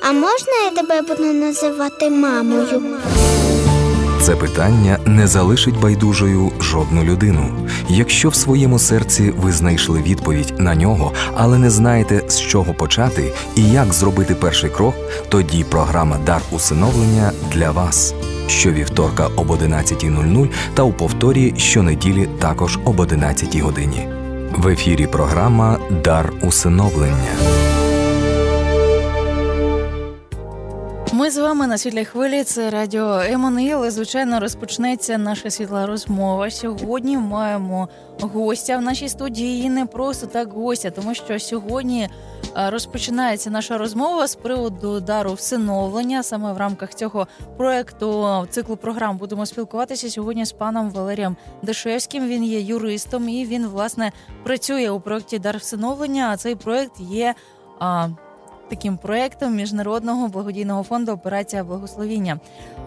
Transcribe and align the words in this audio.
а 0.00 0.12
можна 0.12 0.52
я 0.64 0.70
тебе 0.70 1.02
буду 1.02 1.32
називати 1.32 2.10
мамою? 2.10 2.82
Це 4.26 4.36
питання 4.36 4.98
не 5.06 5.26
залишить 5.26 5.80
байдужою 5.80 6.52
жодну 6.60 7.04
людину. 7.04 7.68
Якщо 7.88 8.28
в 8.28 8.34
своєму 8.34 8.78
серці 8.78 9.32
ви 9.36 9.52
знайшли 9.52 10.02
відповідь 10.02 10.54
на 10.58 10.74
нього, 10.74 11.12
але 11.34 11.58
не 11.58 11.70
знаєте, 11.70 12.22
з 12.28 12.40
чого 12.40 12.74
почати 12.74 13.32
і 13.56 13.70
як 13.70 13.92
зробити 13.92 14.34
перший 14.34 14.70
крок, 14.70 14.94
тоді 15.28 15.64
програма 15.64 16.18
Дар 16.26 16.42
усиновлення 16.50 17.32
для 17.52 17.70
вас. 17.70 18.14
Щовівторка 18.48 19.26
об 19.36 19.50
11.00 19.50 20.50
та 20.74 20.82
у 20.82 20.92
повторі 20.92 21.54
щонеділі 21.56 22.28
також 22.38 22.78
об 22.84 23.00
11 23.00 23.56
годині. 23.56 24.08
В 24.56 24.68
ефірі 24.68 25.06
програма 25.06 25.78
Дар 26.04 26.32
усиновлення. 26.42 27.55
Ми 31.16 31.30
з 31.30 31.36
вами 31.38 31.66
на 31.66 31.78
світлій 31.78 32.04
хвилі. 32.04 32.44
Це 32.44 32.70
радіо 32.70 33.20
Еммануїл. 33.20 33.90
Звичайно, 33.90 34.40
розпочнеться 34.40 35.18
наша 35.18 35.50
світла 35.50 35.86
розмова. 35.86 36.50
Сьогодні 36.50 37.18
маємо 37.18 37.88
гостя 38.20 38.78
в 38.78 38.82
нашій 38.82 39.08
студії. 39.08 39.64
І 39.64 39.68
не 39.70 39.86
просто 39.86 40.26
так 40.26 40.52
гостя, 40.52 40.90
тому 40.90 41.14
що 41.14 41.38
сьогодні 41.38 42.08
розпочинається 42.54 43.50
наша 43.50 43.78
розмова 43.78 44.26
з 44.26 44.34
приводу 44.34 45.00
дару 45.00 45.32
всиновлення. 45.32 46.22
Саме 46.22 46.52
в 46.52 46.56
рамках 46.56 46.94
цього 46.94 47.26
проекту 47.56 48.26
циклу 48.50 48.76
програм 48.76 49.16
будемо 49.16 49.46
спілкуватися 49.46 50.10
сьогодні 50.10 50.44
з 50.44 50.52
паном 50.52 50.90
Валерієм 50.90 51.36
Дешевським. 51.62 52.28
Він 52.28 52.44
є 52.44 52.60
юристом 52.60 53.28
і 53.28 53.46
він 53.46 53.66
власне 53.66 54.12
працює 54.44 54.90
у 54.90 55.00
проєкті 55.00 55.38
Дар 55.38 55.56
всиновлення. 55.58 56.30
А 56.32 56.36
цей 56.36 56.54
проект 56.54 57.00
є 57.00 57.34
таким 58.68 58.96
проектом 58.98 59.56
міжнародного 59.56 60.28
благодійного 60.28 60.82
фонду 60.82 61.12
Операція 61.12 61.64
Благословіння. 61.64 62.40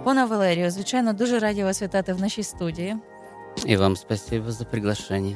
Пане 0.04 0.26
Валерію, 0.26 0.72
звичайно, 0.72 1.14
дуже 1.14 1.40
раді 1.40 1.64
вас 1.64 1.82
вітати 1.82 2.14
в 2.14 2.22
нашій 2.22 2.44
студії. 2.44 2.98
І 3.66 3.78
вам 3.78 3.96
спасибо 3.96 4.52
за 4.52 4.66
приглашення. 4.66 5.36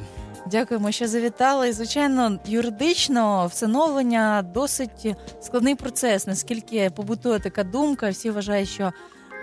Дякуємо, 0.52 0.92
що 0.92 1.08
завітали. 1.08 1.70
І, 1.70 1.72
звичайно, 1.72 2.40
юридично 2.46 3.48
всиновлення 3.48 4.42
досить 4.54 5.16
складний 5.42 5.76
процес, 5.76 6.28
наскільки 6.28 6.90
побутує 6.90 7.40
така 7.40 7.64
думка, 7.64 8.10
всі 8.10 8.30
вважають, 8.30 8.70
що 8.70 8.92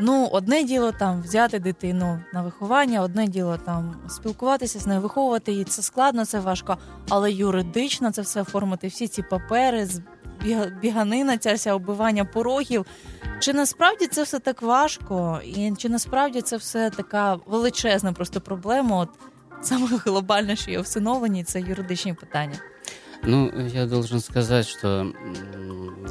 ну 0.00 0.28
одне 0.32 0.62
діло 0.62 0.92
там 0.92 1.22
взяти 1.22 1.58
дитину 1.58 2.20
на 2.34 2.42
виховання, 2.42 3.02
одне 3.02 3.26
діло 3.26 3.58
там 3.66 3.96
спілкуватися 4.08 4.78
з 4.78 4.86
нею, 4.86 5.00
виховувати 5.00 5.52
її. 5.52 5.64
Це 5.64 5.82
складно, 5.82 6.24
це 6.24 6.40
важко, 6.40 6.78
але 7.08 7.32
юридично 7.32 8.12
це 8.12 8.22
все 8.22 8.40
оформити, 8.40 8.88
всі 8.88 9.08
ці 9.08 9.22
папери, 9.22 9.88
біганина, 10.81 11.37
ця 11.37 11.53
вся 11.53 11.73
оббивання 11.73 12.25
порогів. 12.25 12.85
Чи 13.39 13.53
насправді 13.53 14.07
це 14.07 14.23
все 14.23 14.39
так 14.39 14.61
важко, 14.61 15.41
і 15.45 15.73
чи 15.77 15.89
насправді 15.89 16.41
це 16.41 16.57
все 16.57 16.89
така 16.89 17.39
величезна 17.45 18.13
просто 18.13 18.41
проблема? 18.41 18.97
От 18.97 19.09
саме 19.61 19.87
глобальне, 20.05 20.55
що 20.55 20.71
є 20.71 20.79
всиновлені, 20.79 21.43
це 21.43 21.61
юридичні 21.61 22.13
питання. 22.13 22.59
Ну, 23.23 23.51
я 23.73 23.85
должен 23.85 24.19
сказать, 24.19 24.67
что 24.67 25.13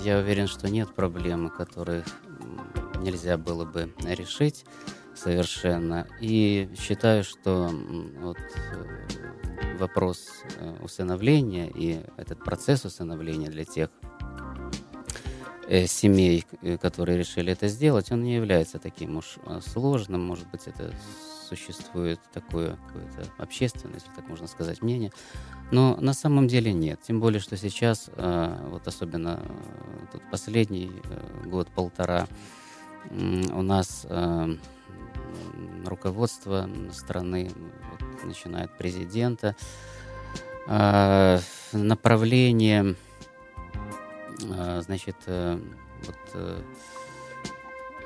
я 0.05 0.19
уверен, 0.19 0.49
что 0.49 0.69
нет 0.69 0.95
проблем, 0.95 1.51
которых 1.59 2.05
нельзя 3.01 3.37
было 3.37 3.65
бы 3.65 3.89
решить 4.19 4.65
совершенно. 5.15 6.07
И 6.23 6.69
считаю, 6.77 7.23
что 7.23 7.71
вот 8.21 8.37
э, 8.37 9.79
вопрос 9.79 10.45
э, 10.59 10.73
усыновления 10.83 11.71
и 11.77 12.01
этот 12.17 12.45
процесс 12.45 12.85
усыновления 12.85 13.49
для 13.51 13.65
тех, 13.65 13.91
Э, 14.03 14.08
семей, 15.70 16.46
э, 16.62 16.78
которые 16.78 17.18
решили 17.18 17.52
это 17.54 17.68
сделать, 17.68 18.12
он 18.12 18.24
не 18.24 18.36
является 18.36 18.80
таким 18.80 19.18
уж 19.18 19.38
э, 19.46 19.60
сложным. 19.66 20.26
Может 20.26 20.50
быть, 20.50 20.66
это 20.66 20.92
существует 21.48 22.20
такое 22.34 22.78
какое-то 22.88 23.26
общественное, 23.38 23.96
если 23.96 24.10
так 24.16 24.28
можно 24.28 24.48
сказать, 24.48 24.82
мнение. 24.82 25.12
Но 25.72 25.96
на 26.00 26.14
самом 26.14 26.48
деле 26.48 26.74
нет. 26.74 27.00
Тем 27.02 27.20
более, 27.20 27.40
что 27.40 27.58
сейчас, 27.58 28.10
вот 28.16 28.88
особенно 28.88 29.42
тут 30.12 30.22
последний 30.30 30.92
год-полтора, 31.46 32.28
у 33.10 33.62
нас 33.64 34.06
руководство 35.86 36.70
страны, 36.92 37.52
вот, 37.92 38.02
начиная 38.26 38.66
от 38.66 38.78
президента, 38.78 39.56
направление 41.74 42.96
значит, 44.40 45.16
э, 45.26 45.60
вот, 46.06 46.18
э, 46.34 46.62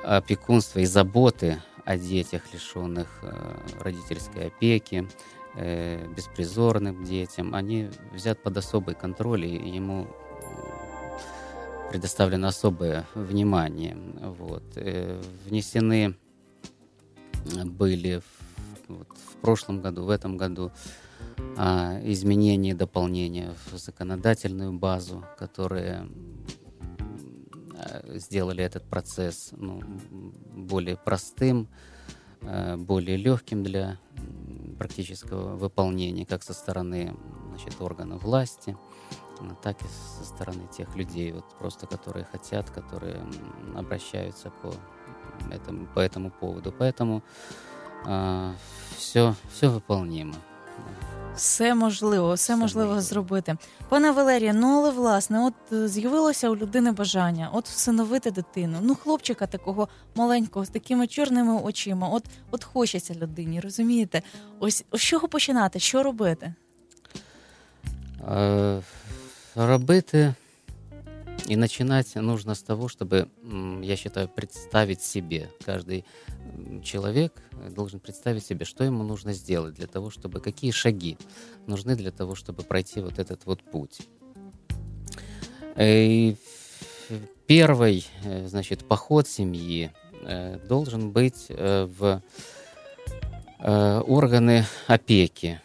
опекунства 0.02 0.80
и 0.80 0.84
заботы 0.84 1.62
о 1.84 1.96
детях, 1.96 2.42
лишенных 2.52 3.08
э, 3.22 3.56
родительской 3.80 4.46
опеки, 4.48 5.08
беспризорным 6.16 7.04
детям, 7.04 7.54
они 7.54 7.88
взят 8.12 8.42
под 8.42 8.56
особый 8.56 8.96
контроль, 8.96 9.44
и 9.44 9.70
ему 9.70 10.08
предоставлено 11.92 12.48
особое 12.48 13.06
внимание. 13.14 13.96
Вот. 14.20 14.64
Внесены 15.46 16.16
были 17.64 18.18
в, 18.18 18.88
вот, 18.88 19.06
в 19.16 19.36
прошлом 19.36 19.80
году, 19.80 20.02
в 20.02 20.10
этом 20.10 20.36
году 20.36 20.72
а, 20.72 21.03
изменения 21.56 22.70
и 22.70 22.74
дополнения 22.74 23.54
в 23.70 23.76
законодательную 23.76 24.72
базу, 24.72 25.24
которые 25.38 26.08
а, 27.84 28.18
сделали 28.18 28.62
этот 28.62 28.84
процесс 28.84 29.50
ну, 29.56 29.82
более 30.54 30.96
простым, 30.96 31.68
а, 32.42 32.76
более 32.76 33.16
легким 33.16 33.62
для 33.62 33.98
практического 34.78 35.56
выполнения, 35.56 36.26
как 36.26 36.42
со 36.42 36.52
стороны 36.52 37.14
значит, 37.50 37.80
органов 37.80 38.22
власти, 38.22 38.76
так 39.62 39.80
и 39.82 39.86
со 40.18 40.24
стороны 40.24 40.68
тех 40.76 40.94
людей, 40.96 41.32
вот 41.32 41.44
просто 41.58 41.86
которые 41.86 42.24
хотят, 42.24 42.70
которые 42.70 43.20
обращаются 43.76 44.50
по 44.50 44.74
этому, 45.50 45.86
по 45.86 46.00
этому 46.00 46.30
поводу. 46.30 46.72
Поэтому 46.76 47.22
э, 48.06 48.52
все, 48.96 49.34
все 49.52 49.68
выполнимо. 49.68 50.34
Все 51.36 51.74
можливо, 51.74 52.34
все 52.34 52.56
можливо 52.56 53.00
зробити. 53.00 53.56
Пане 53.88 54.10
Валерія, 54.10 54.52
ну 54.52 54.78
але 54.78 54.90
власне, 54.90 55.40
от 55.44 55.54
е, 55.72 55.88
з'явилося 55.88 56.48
у 56.48 56.56
людини 56.56 56.92
бажання, 56.92 57.50
от 57.52 57.68
всиновити 57.68 58.30
дитину. 58.30 58.78
Ну, 58.82 58.94
хлопчика 58.94 59.46
такого 59.46 59.88
маленького 60.14 60.64
з 60.64 60.68
такими 60.68 61.06
чорними 61.06 61.60
очима. 61.62 62.08
От 62.08 62.24
от 62.50 62.64
хочеться 62.64 63.14
людині, 63.14 63.60
розумієте? 63.60 64.22
Ось 64.60 64.84
з 64.92 65.00
чого 65.00 65.28
починати? 65.28 65.78
Що 65.78 66.02
робити? 66.02 66.54
Е, 68.30 68.80
робити 69.56 70.34
и 71.47 71.55
начинать 71.55 72.15
нужно 72.15 72.53
с 72.53 72.61
того, 72.61 72.87
чтобы, 72.87 73.27
я 73.81 73.95
считаю, 73.95 74.27
представить 74.27 75.01
себе 75.01 75.49
каждый 75.65 76.05
человек 76.83 77.33
должен 77.69 77.99
представить 77.99 78.45
себе, 78.45 78.65
что 78.65 78.83
ему 78.83 79.03
нужно 79.03 79.33
сделать 79.33 79.73
для 79.75 79.87
того, 79.87 80.09
чтобы 80.09 80.41
какие 80.41 80.71
шаги 80.71 81.17
нужны 81.67 81.95
для 81.95 82.11
того, 82.11 82.35
чтобы 82.35 82.63
пройти 82.63 83.01
вот 83.01 83.19
этот 83.19 83.45
вот 83.45 83.63
путь. 83.63 84.01
И 85.77 86.35
первый, 87.47 88.05
э, 88.23 88.47
значит, 88.47 88.85
поход 88.87 89.27
семьи 89.27 89.91
э, 90.21 90.59
должен 90.67 91.11
быть 91.11 91.45
э, 91.49 91.85
в 91.85 92.21
органы 94.07 94.65
опеки 94.87 95.59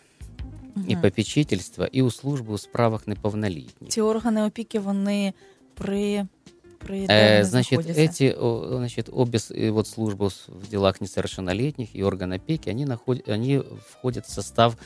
і 0.88 0.96
попечительства, 0.96 1.88
і 1.92 2.02
у 2.02 2.10
службу 2.10 2.52
у 2.52 2.58
справах 2.58 3.08
неповнолітніх. 3.08 3.90
Ці 3.90 4.00
органи 4.00 4.44
опіки 4.44 4.78
вони 4.78 5.32
при 5.79 7.05
э, 7.09 7.43
значит, 7.43 7.85
эти, 7.87 8.35
значит, 8.77 9.09
обе 9.11 9.39
вот 9.71 9.87
службы 9.87 10.29
в 10.47 10.69
делах 10.69 11.01
несовершеннолетних 11.01 11.93
и 11.93 12.03
орган 12.03 12.33
опеки, 12.33 12.69
они, 12.69 12.85
наход, 12.85 13.27
они 13.27 13.61
входят 13.89 14.25
в 14.25 14.31
состав 14.31 14.77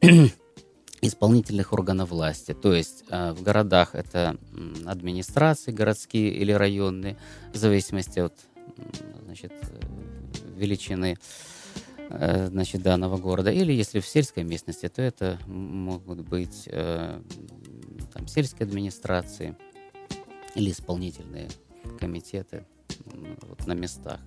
исполнительных 1.00 1.72
органов 1.72 2.10
власти. 2.10 2.52
То 2.52 2.74
есть 2.74 3.04
э, 3.10 3.32
в 3.32 3.42
городах 3.42 3.94
это 3.94 4.36
администрации 4.86 5.72
городские 5.72 6.30
или 6.30 6.52
районные, 6.52 7.16
в 7.52 7.56
зависимости 7.56 8.18
от 8.18 8.34
значит, 9.24 9.52
величины 10.56 11.16
э, 12.10 12.46
значит, 12.48 12.82
данного 12.82 13.18
города. 13.18 13.50
Или 13.50 13.72
если 13.72 14.00
в 14.00 14.06
сельской 14.06 14.44
местности, 14.44 14.88
то 14.88 15.02
это 15.02 15.38
могут 15.46 16.20
быть 16.20 16.64
э, 16.66 17.20
там, 18.12 18.26
сельские 18.26 18.66
администрации, 18.66 19.56
или 20.54 20.70
исполнительные 20.70 21.48
комитеты 21.98 22.64
вот, 23.42 23.66
на 23.66 23.72
местах. 23.72 24.20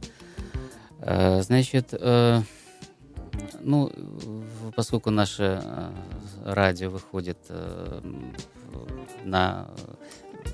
Э, 1.00 1.42
значит, 1.42 1.90
э, 1.92 2.42
ну, 3.60 3.92
поскольку 4.76 5.10
наше 5.10 5.62
э, 5.64 5.92
радио 6.46 6.90
выходит 6.90 7.38
на 9.24 9.70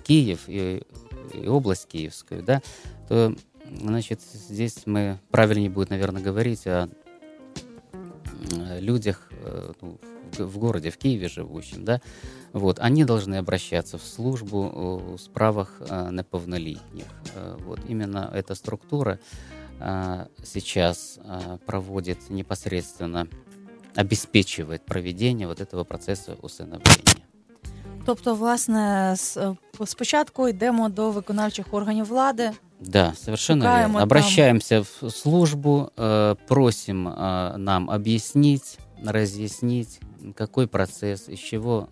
Киев, 0.04 0.44
и 0.48 0.84
и 1.34 1.48
область 1.48 1.88
Киевскую, 1.88 2.44
да, 2.44 2.62
то, 3.08 3.34
значит, 3.81 4.22
здесь 4.22 4.84
мы 4.86 5.20
правильнее 5.31 5.70
будет, 5.70 5.90
наверное, 5.90 6.22
говорить 6.22 6.68
о 6.68 6.90
людях 8.80 9.31
ну, 9.81 9.98
в 10.38 10.58
городе, 10.58 10.90
в 10.90 10.98
Киеве 10.98 11.28
живущим, 11.28 11.86
да, 11.86 12.02
вот, 12.54 12.80
они 12.80 13.04
должны 13.06 13.36
обращаться 13.36 13.98
в 13.98 14.04
службу 14.04 14.72
о 14.74 15.18
справах 15.18 15.78
э, 15.80 16.10
неповнолетних. 16.12 17.06
Э, 17.36 17.58
вот, 17.66 17.80
именно 17.88 18.32
эта 18.34 18.56
структура 18.56 19.20
сейчас 20.44 21.20
проводит 21.66 22.30
непосредственно, 22.30 23.28
обеспечивает 23.96 24.86
проведение 24.86 25.48
вот 25.48 25.60
этого 25.60 25.84
процесса 25.84 26.38
усыновления. 26.42 27.26
Тобто, 28.06 28.34
власне, 28.36 29.16
спочатку 29.86 30.48
йдемо 30.48 30.90
до 30.90 31.12
виконавчих 31.12 31.74
органів 31.74 32.06
влади. 32.06 32.52
Да, 32.80 33.14
совершенно 33.18 33.64
верно. 33.64 34.02
Обращаемся 34.04 34.82
в 34.82 35.10
службу, 35.10 35.92
просим 36.48 37.04
нам 37.04 37.90
объяснить, 37.90 38.78
разъяснить, 39.04 40.00
какой 40.36 40.68
процесс, 40.68 41.28
из 41.28 41.40
чего 41.40 41.90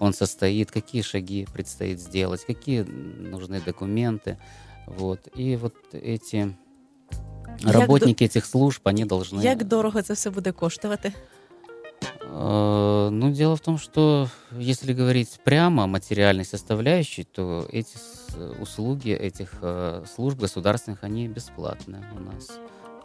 он 0.00 0.12
состоит, 0.12 0.70
какие 0.70 1.02
шаги 1.02 1.46
предстоит 1.52 2.00
сделать, 2.00 2.44
какие 2.44 2.82
нужны 2.82 3.60
документы. 3.60 4.38
Вот. 4.86 5.28
И 5.34 5.56
вот 5.56 5.74
эти 5.92 6.56
работники 7.62 8.24
як 8.24 8.30
этих 8.30 8.44
служб, 8.46 8.86
они 8.86 9.04
должны... 9.04 9.40
Як 9.40 9.68
дорого 9.68 10.00
это 10.00 10.14
все 10.14 10.30
будет 10.30 10.56
коштувати? 10.56 11.12
Э, 12.22 13.08
ну, 13.10 13.30
дело 13.32 13.56
в 13.56 13.60
том, 13.60 13.78
что 13.78 14.28
если 14.52 14.92
говорить 14.92 15.40
прямо 15.44 15.84
о 15.84 15.86
материальной 15.86 16.44
составляющей, 16.44 17.24
то 17.24 17.66
эти 17.70 17.96
услуги 18.60 19.10
этих 19.10 19.54
э, 19.60 20.04
служб 20.14 20.38
государственных, 20.38 21.02
они 21.04 21.28
бесплатные 21.28 22.02
у 22.16 22.20
нас 22.20 22.50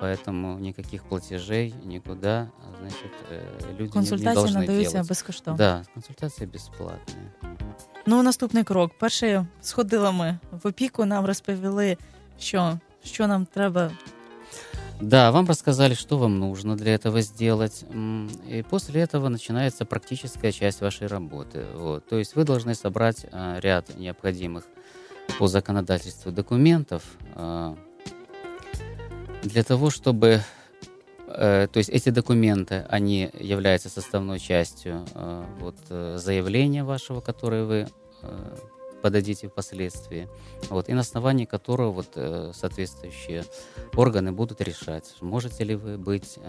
Поэтому 0.01 0.59
никаких 0.59 1.05
платежей 1.05 1.75
никуда, 1.85 2.49
значит, 2.81 3.13
э, 3.33 3.79
люди 3.79 3.93
Консультації 3.93 4.35
не, 4.35 4.35
не 4.35 4.41
должны 4.41 4.61
надаються 4.61 4.93
делать. 4.93 5.09
безкоштовно. 5.09 5.59
Да, 5.59 5.83
консультації 5.95 6.47
безплатні. 6.47 7.15
Ну, 8.07 8.23
наступний 8.23 8.65
крок. 8.65 8.93
Перший 8.99 9.41
сходили 9.61 10.13
ми 10.13 10.39
в 10.51 10.67
опіку, 10.67 11.05
нам 11.05 11.27
розповіли, 11.27 11.97
що, 12.39 12.79
що 13.05 13.27
нам 13.27 13.47
треба. 13.47 13.91
Да, 15.01 15.31
вам 15.31 15.47
рассказали, 15.47 15.95
что 15.95 16.19
вам 16.19 16.39
нужно 16.39 16.77
для 16.77 16.95
этого 16.95 17.23
сделать. 17.23 17.85
И 18.49 18.65
после 18.71 19.03
этого 19.03 19.29
начинается 19.29 19.85
практическая 19.85 20.53
часть 20.53 20.83
вашей 20.83 21.07
работы. 21.09 21.65
Вот. 21.75 22.07
То 22.07 22.19
есть 22.19 22.37
вы 22.37 22.45
должны 22.45 22.75
собрать 22.75 23.27
а, 23.33 23.59
ряд 23.61 23.99
необходимых 23.99 24.65
по 25.39 25.49
законодательству 25.49 26.33
документов, 26.33 27.03
а, 27.35 27.77
для 29.46 29.64
того, 29.64 29.90
чтобы 29.90 30.42
э, 31.28 31.68
то 31.72 31.78
есть 31.78 31.90
эти 31.90 32.10
документы, 32.10 32.86
они 32.90 33.30
являются 33.40 33.90
составной 33.90 34.40
частью 34.40 35.06
э, 35.14 35.46
вот, 35.60 35.76
э, 35.90 36.18
заявления 36.18 36.84
вашего, 36.84 37.22
которое 37.22 37.64
вы 37.64 37.88
подадите 39.04 39.48
впоследствии, 39.50 40.28
вот, 40.70 40.90
и 40.90 40.94
на 40.94 41.02
основании 41.02 41.46
которого 41.46 41.92
вот, 41.92 42.56
соответствующие 42.56 43.44
органы 43.94 44.32
будут 44.32 44.62
решать, 44.62 45.14
можете 45.22 45.64
ли 45.64 45.76
вы 45.76 46.00
быть 46.00 46.40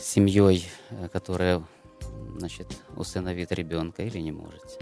семьей, 0.00 0.68
которая 1.12 1.64
значит, 2.36 2.68
усыновит 2.94 3.50
ребенка 3.50 4.04
или 4.04 4.18
не 4.18 4.30
можете. 4.30 4.78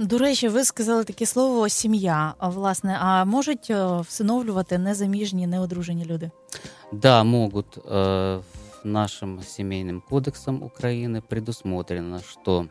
До 0.00 0.18
речі, 0.18 0.48
ви 0.48 0.64
сказали 0.64 1.04
таке 1.04 1.26
слово 1.26 1.68
сім'я. 1.68 2.34
Власне, 2.40 2.98
а 3.00 3.24
можуть 3.24 3.72
всиновлювати 4.00 4.78
незаміжні, 4.78 5.46
неодружені 5.46 6.04
люди? 6.04 6.30
Да, 6.92 7.24
могут. 7.24 7.78
Э, 7.78 8.40
нашим 8.84 9.40
семейным 9.42 10.00
кодексом 10.00 10.62
Украины 10.62 11.22
предусмотрено, 11.22 12.20
что 12.20 12.68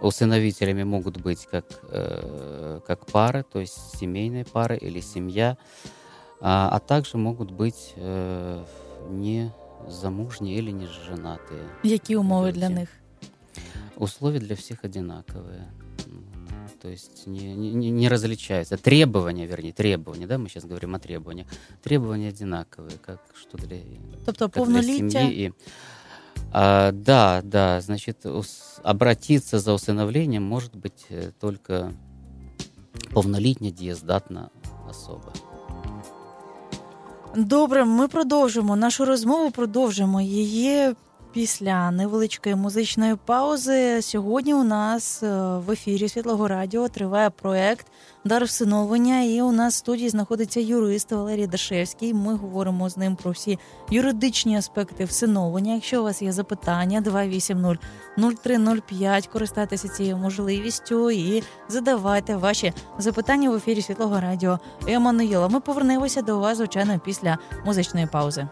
усыновителями 0.00 0.84
могут 0.84 1.18
быть 1.18 1.46
как, 1.50 1.64
э, 1.90 2.80
как 2.86 3.06
пары, 3.06 3.44
то 3.52 3.60
есть 3.60 3.98
семейные 3.98 4.44
пары 4.44 4.76
или 4.76 5.00
семья, 5.00 5.56
а, 6.40 6.68
а 6.72 6.78
также 6.78 7.18
могут 7.18 7.50
быть 7.50 7.94
э, 7.96 8.64
не 9.10 9.52
замужние 9.88 10.58
или 10.58 10.70
не 10.70 10.86
женатые. 10.86 11.62
Які 11.82 12.16
умови 12.16 12.52
для 12.52 12.68
них? 12.68 12.88
Условия 13.96 14.40
для 14.40 14.56
всех 14.56 14.84
одинаковые. 14.84 15.70
То 16.80 16.88
есть 16.88 17.26
не, 17.26 17.54
не, 17.54 17.90
не 17.90 18.08
различаются. 18.08 18.76
Требования, 18.76 19.46
вернее, 19.46 19.72
требования, 19.72 20.26
да, 20.26 20.38
мы 20.38 20.48
сейчас 20.48 20.64
говорим 20.64 20.94
о 20.94 20.98
требованиях. 20.98 21.46
Требования 21.82 22.28
одинаковые, 22.28 22.98
как 22.98 23.20
что 23.34 23.58
для, 23.58 23.78
тобто, 24.26 24.48
как 24.48 24.68
для 24.68 24.82
семьи. 24.82 25.46
И, 25.46 25.52
а, 26.52 26.92
да, 26.92 27.40
да, 27.44 27.80
значит, 27.80 28.26
обратиться 28.82 29.58
за 29.58 29.72
усыновлением 29.72 30.42
может 30.42 30.74
быть 30.74 31.06
э, 31.10 31.30
только 31.40 31.92
повнолітня 33.12 33.70
дієздатна 33.70 34.48
особа. 34.90 35.32
Добре, 37.36 37.84
ми 37.84 38.08
продовжимо 38.08 38.76
нашу 38.76 39.04
розмову. 39.04 39.50
Продовжимо 39.50 40.20
її 40.20 40.94
після 41.37 41.91
невеличкої 41.91 42.55
музичної 42.55 43.15
паузи. 43.25 44.01
Сьогодні 44.01 44.53
у 44.53 44.63
нас 44.63 45.23
е, 45.23 45.27
в 45.57 45.71
ефірі 45.71 46.09
Світлого 46.09 46.47
Радіо 46.47 46.87
триває 46.87 47.29
проект 47.29 47.87
Дар 48.25 48.43
всиновлення. 48.43 49.23
І 49.23 49.41
у 49.41 49.51
нас 49.51 49.73
в 49.73 49.77
студії 49.77 50.09
знаходиться 50.09 50.59
юрист 50.59 51.11
Валерій 51.11 51.47
Дашевський. 51.47 52.13
Ми 52.13 52.35
говоримо 52.35 52.89
з 52.89 52.97
ним 52.97 53.15
про 53.15 53.31
всі 53.31 53.59
юридичні 53.91 54.57
аспекти 54.57 55.05
всиновлення. 55.05 55.73
Якщо 55.73 56.01
у 56.01 56.03
вас 56.03 56.21
є 56.21 56.31
запитання, 56.31 57.01
280 57.01 57.77
0305, 58.17 59.27
користайтеся 59.27 59.87
цією 59.87 60.17
можливістю 60.17 61.11
і 61.11 61.43
задавайте 61.69 62.35
ваші 62.35 62.73
запитання 62.97 63.49
в 63.49 63.55
ефірі 63.55 63.81
Світлого 63.81 64.19
Радіо 64.21 64.59
Еммануїла. 64.87 65.47
Ми 65.47 65.59
повернемося 65.59 66.21
до 66.21 66.39
вас, 66.39 66.57
звичайно, 66.57 66.99
після 67.05 67.37
музичної 67.65 68.07
паузи. 68.07 68.47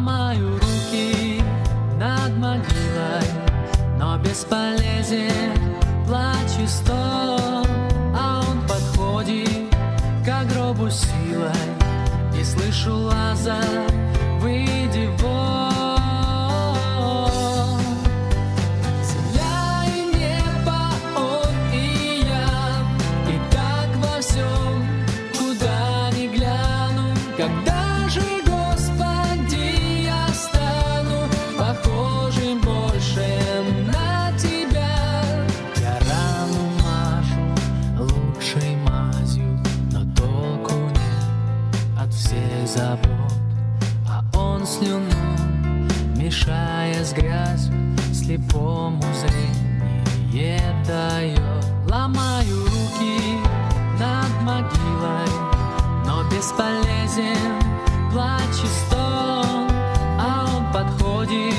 ломаю 0.00 0.58
руки 0.58 1.42
над 1.98 2.36
могилой, 2.38 3.28
но 3.98 4.16
бесполезен 4.18 5.76
плач 6.06 6.58
и 6.62 6.66
стон, 6.66 7.66
а 8.16 8.42
он 8.48 8.60
подходит 8.66 9.74
к 10.24 10.44
гробу 10.52 10.88
силой, 10.90 11.52
и 12.38 12.42
слышу 12.42 12.94
лазарь. 12.94 13.89
Слепому 48.50 49.02
зрение 49.14 50.74
дает. 50.86 51.40
Ломаю 51.88 52.64
руки 52.64 53.38
над 53.98 54.42
могилой, 54.42 55.28
но 56.06 56.22
бесполезен 56.24 57.60
плач 58.12 58.62
и 58.62 58.66
стон, 58.66 59.68
а 60.18 60.48
он 60.56 60.72
подходит 60.72 61.54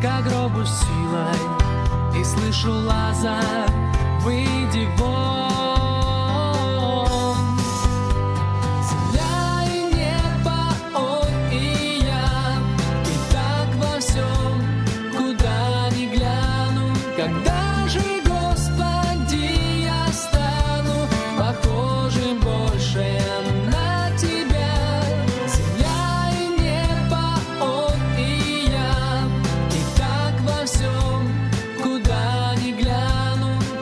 к 0.00 0.22
гробу 0.22 0.64
силой, 0.64 2.20
и 2.20 2.24
слышу 2.24 2.72
Лазарь, 2.72 3.70
выйди 4.22 4.88
вон. 4.98 5.63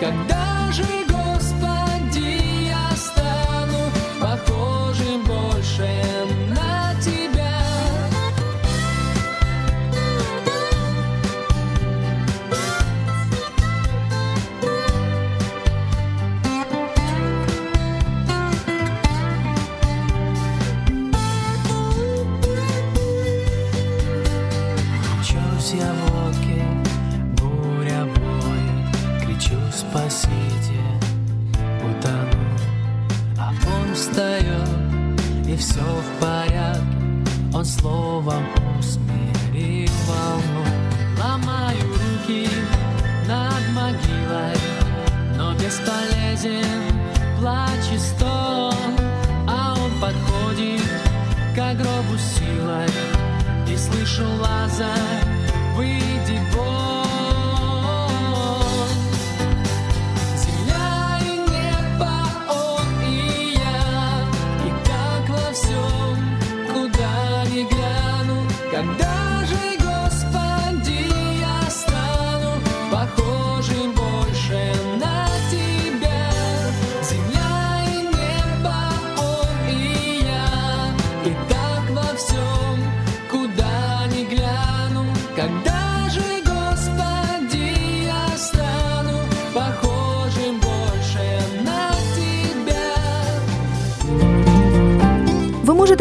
Когда 0.03 0.73
же, 0.73 1.12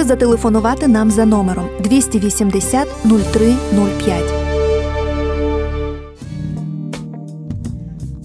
можете 0.01 0.13
зателефонувати 0.13 0.87
нам 0.87 1.11
за 1.11 1.25
номером 1.25 1.69
280 1.79 2.87
0305. 3.03 4.23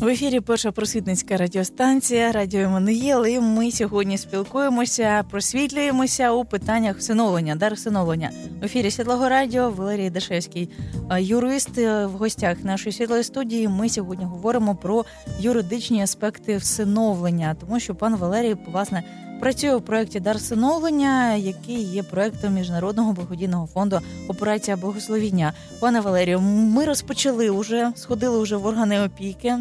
В 0.00 0.08
ефірі 0.08 0.40
перша 0.40 0.72
просвітницька 0.72 1.36
радіостанція 1.36 2.32
Радіо 2.32 2.60
Еммануїл, 2.60 3.26
і 3.26 3.40
ми 3.40 3.70
сьогодні 3.70 4.18
спілкуємося, 4.18 5.24
просвітлюємося 5.30 6.32
у 6.32 6.44
питаннях 6.44 6.96
всиновлення, 6.96 7.54
дар 7.56 7.74
всиновлення. 7.74 8.30
В 8.60 8.64
ефірі 8.64 8.90
Світлого 8.90 9.28
Радіо 9.28 9.70
Валерій 9.70 10.10
Дашевський, 10.10 10.70
юрист 11.18 11.78
е, 11.78 12.06
в 12.06 12.10
гостях 12.10 12.64
нашої 12.64 12.92
світлої 12.92 13.22
студії. 13.22 13.68
Ми 13.68 13.88
сьогодні 13.88 14.24
говоримо 14.24 14.74
про 14.74 15.04
юридичні 15.40 16.02
аспекти 16.02 16.56
всиновлення, 16.56 17.56
тому 17.60 17.80
що 17.80 17.94
пан 17.94 18.16
Валерій 18.16 18.56
власне 18.72 19.02
працює 19.39 19.75
у 19.75 19.81
проєкті 19.81 20.19
Дар 20.19 20.37
всиновлення, 20.37 21.35
який 21.35 21.83
є 21.83 22.03
проєктом 22.03 22.53
міжнародного 22.53 23.13
благодійного 23.13 23.67
фонду 23.67 23.99
Операція 24.27 24.77
Благословіння. 24.77 25.53
Пане 25.79 25.99
Валерію, 26.01 26.39
ми 26.41 26.85
розпочали 26.85 27.49
уже, 27.49 27.91
сходили 27.95 28.39
вже 28.43 28.55
в 28.55 28.65
органи 28.65 29.01
опіки 29.01 29.57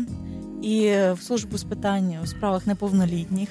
і 0.62 0.80
в 0.90 1.18
службу 1.22 1.58
з 1.58 1.64
питань 1.64 2.14
у 2.24 2.26
справах 2.26 2.66
неповнолітніх. 2.66 3.48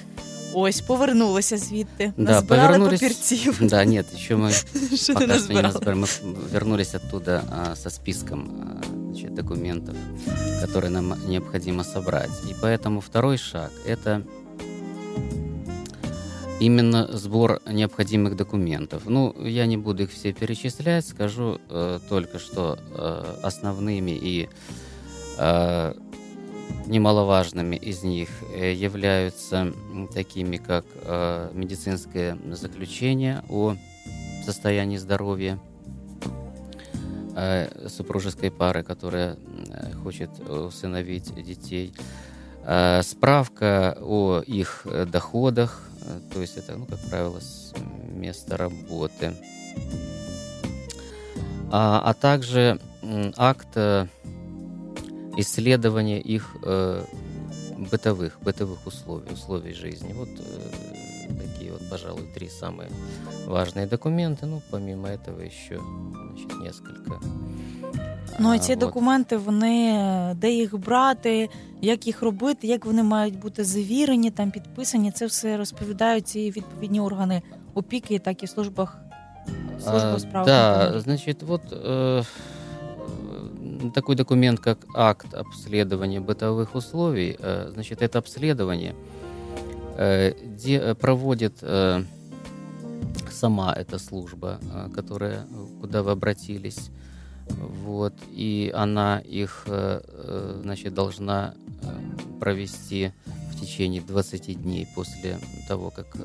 Ось 0.54 0.80
повернулися 0.80 1.56
звідти. 1.58 2.12
Да, 2.16 2.32
назбирали 2.32 2.66
повернулись. 2.68 3.00
папірців. 3.00 3.58
Да, 3.62 3.84
нет, 3.84 4.06
еще 4.14 4.36
мы 4.36 4.50
Що 4.50 4.64
не 4.72 4.88
пока 4.88 4.96
что 4.96 5.20
не 5.20 5.26
назбирали. 5.26 5.62
разбираем. 5.62 6.00
Мы 6.00 6.08
вернулись 6.52 6.94
оттуда 6.94 7.42
а, 7.50 7.76
со 7.76 7.90
списком 7.90 8.50
а, 8.60 8.84
значит, 9.06 9.34
документов, 9.34 9.94
которые 10.60 10.90
нам 10.90 11.14
необходимо 11.28 11.84
собрать. 11.84 12.30
И 12.50 12.54
поэтому 12.62 13.00
второй 13.00 13.38
шаг – 13.38 13.86
это 13.86 14.22
именно 16.59 17.07
сбор 17.11 17.61
необходимых 17.65 18.35
документов. 18.35 19.03
Ну, 19.05 19.35
я 19.43 19.65
не 19.65 19.77
буду 19.77 20.03
их 20.03 20.11
все 20.11 20.33
перечислять, 20.33 21.05
скажу 21.07 21.59
э, 21.69 21.99
только, 22.07 22.39
что 22.39 22.77
э, 22.91 23.35
основными 23.43 24.11
и 24.11 24.49
э, 25.37 25.93
немаловажными 26.87 27.75
из 27.75 28.03
них 28.03 28.29
э, 28.53 28.73
являются 28.73 29.73
такими, 30.13 30.57
как 30.57 30.85
э, 30.93 31.49
медицинское 31.53 32.37
заключение 32.51 33.43
о 33.49 33.75
состоянии 34.45 34.97
здоровья 34.97 35.59
э, 37.35 37.87
супружеской 37.89 38.51
пары, 38.51 38.83
которая 38.83 39.37
э, 39.69 39.91
хочет 39.93 40.29
усыновить 40.47 41.33
детей, 41.43 41.93
справка 43.03 43.95
о 44.01 44.41
их 44.41 44.87
доходах, 45.11 45.84
то 46.31 46.41
есть 46.41 46.57
это, 46.57 46.75
ну, 46.77 46.85
как 46.85 46.99
правило, 47.09 47.39
с 47.39 47.73
места 48.09 48.57
работы, 48.57 49.35
а, 51.71 52.01
а 52.05 52.13
также 52.13 52.79
акт 53.37 53.67
э, 53.75 54.07
исследования 55.37 56.21
их 56.21 56.55
э, 56.63 57.03
бытовых, 57.91 58.39
бытовых 58.41 58.85
условий, 58.87 59.31
условий 59.33 59.73
жизни. 59.73 60.13
Вот 60.13 60.29
э, 60.29 60.71
такие 61.37 61.71
вот, 61.71 61.81
пожалуй, 61.89 62.27
три 62.33 62.49
самые 62.49 62.89
важные 63.45 63.87
документы. 63.87 64.45
Ну, 64.45 64.61
помимо 64.71 65.09
этого 65.09 65.41
еще 65.41 65.81
значит, 66.35 66.59
несколько. 66.59 67.19
Ну, 68.38 68.48
а 68.48 68.54
А, 68.54 68.58
ці 68.58 68.72
вот. 68.72 68.78
документи, 68.80 69.36
вони 69.36 69.92
е, 69.92 70.34
де 70.34 70.50
їх 70.52 70.78
брати, 70.78 71.48
як 71.80 72.06
їх 72.06 72.22
робити, 72.22 72.66
як 72.66 72.86
вони 72.86 73.02
мають 73.02 73.38
бути 73.38 73.64
завірені, 73.64 74.30
там 74.30 74.50
підписані. 74.50 75.10
Це 75.10 75.26
все 75.26 75.56
розповідають 75.56 76.28
ці 76.28 76.50
відповідні 76.50 77.00
органи 77.00 77.42
опіки, 77.74 78.18
так 78.18 78.42
і 78.42 78.46
в 78.46 78.48
службах 78.48 78.98
служби 79.80 80.08
А, 80.12 80.14
у 80.14 80.18
справах. 80.18 80.46
Да, 80.46 80.68
неповнолітніх. 80.68 81.02
значит, 81.02 81.42
вот 81.42 81.60
э, 81.72 82.24
такой 83.94 84.16
документ, 84.16 84.60
как 84.60 84.78
акт 84.94 85.34
обследования 85.34 86.20
бытовых 86.20 86.74
условий, 86.74 87.36
э, 87.42 87.70
значит, 87.74 88.02
это 88.02 88.18
обследование 88.18 88.94
э, 89.98 90.34
де, 90.64 90.78
э, 90.78 90.94
проводит 90.94 91.62
э, 91.62 92.02
сама 93.30 93.72
эта 93.72 93.98
служба, 93.98 94.58
э, 94.62 94.88
которая, 94.94 95.46
куда 95.80 96.02
вы 96.02 96.10
обратились, 96.12 96.90
вот, 97.49 98.13
и 98.31 98.71
она 98.73 99.19
их, 99.19 99.63
э, 99.67 100.01
э, 100.03 100.59
значит, 100.63 100.93
должна 100.93 101.53
э, 101.81 102.39
провести 102.39 103.11
в 103.51 103.59
течение 103.59 104.01
20 104.01 104.61
дней 104.61 104.87
после 104.95 105.39
того, 105.67 105.91
как 105.91 106.15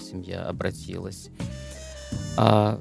семья 0.00 0.46
обратилась. 0.46 1.28
А 2.36 2.80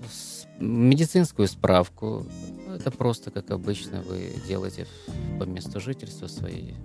медицинскую 0.59 1.47
справку 1.47 2.25
это 2.73 2.91
просто, 2.91 3.31
как 3.31 3.51
обычно, 3.51 4.01
вы 4.01 4.31
делаете 4.47 4.87
по 5.39 5.43
месту 5.43 5.79
жительства 5.79 6.27
своей 6.27 6.75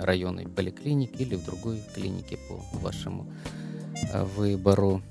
районной 0.00 0.46
поликлинике 0.46 1.24
или 1.24 1.36
в 1.36 1.44
другой 1.44 1.82
клинике 1.94 2.38
по 2.48 2.78
вашему 2.78 3.32
выбору. 4.36 5.02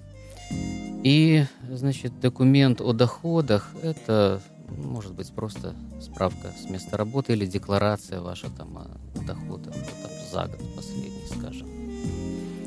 И, 1.04 1.44
значит, 1.72 2.20
документ 2.20 2.80
о 2.80 2.92
доходах – 2.92 3.82
это 3.82 4.40
может 4.76 5.12
быть 5.14 5.32
просто 5.32 5.74
справка 6.00 6.52
с 6.60 6.68
места 6.68 6.96
работы 6.96 7.32
или 7.32 7.46
декларация 7.46 8.20
ваша 8.20 8.48
там 8.50 8.76
о 8.76 9.18
доходах 9.26 9.74
ну, 9.76 9.82
там, 10.02 10.10
за 10.32 10.46
год 10.46 10.74
последний, 10.76 11.26
скажем. 11.38 11.68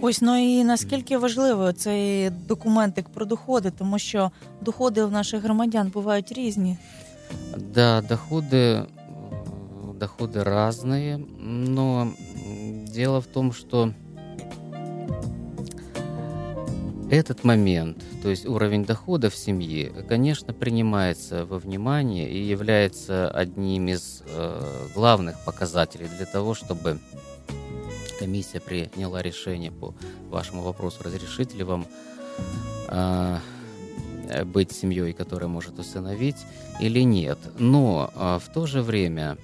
Ось 0.01 0.21
ну 0.21 0.37
і 0.37 0.63
наскільки 0.63 1.17
важливо 1.17 1.73
цей 1.73 2.29
документик 2.29 3.09
про 3.09 3.25
доходи, 3.25 3.71
тому 3.71 3.99
що 3.99 4.31
доходи 4.61 5.05
в 5.05 5.11
наших 5.11 5.43
громадян 5.43 5.87
бувають 5.93 6.31
різні. 6.31 6.77
Да, 7.57 8.01
доходы, 8.01 8.51
э, 8.51 8.85
доходы 9.99 10.43
разные, 10.43 11.23
но 11.69 12.01
м, 12.01 12.13
дело 12.85 13.19
в 13.19 13.25
том, 13.25 13.53
что 13.53 13.93
этот 17.14 17.44
момент, 17.44 18.02
то 18.22 18.28
есть 18.28 18.46
уровень 18.46 18.84
дохода 18.84 19.30
в 19.30 19.36
семье, 19.36 19.90
конечно, 20.08 20.52
принимается 20.52 21.46
во 21.46 21.58
внимание 21.58 22.30
и 22.30 22.42
является 22.42 23.28
одним 23.30 23.88
из 23.88 24.22
э, 24.26 24.88
главных 24.94 25.44
показателей 25.44 26.08
для 26.16 26.26
того, 26.26 26.54
чтобы 26.54 26.98
комиссия 28.18 28.60
приняла 28.60 29.22
решение 29.22 29.70
по 29.70 29.94
вашему 30.30 30.62
вопросу, 30.62 31.02
разрешить 31.02 31.54
ли 31.54 31.64
вам 31.64 31.86
э, 32.88 33.38
быть 34.44 34.72
семьей, 34.72 35.12
которая 35.12 35.48
может 35.48 35.78
усыновить 35.78 36.46
или 36.80 37.00
нет. 37.00 37.38
Но 37.58 38.10
а, 38.14 38.38
в 38.38 38.52
то 38.52 38.66
же 38.66 38.82
время 38.82 39.36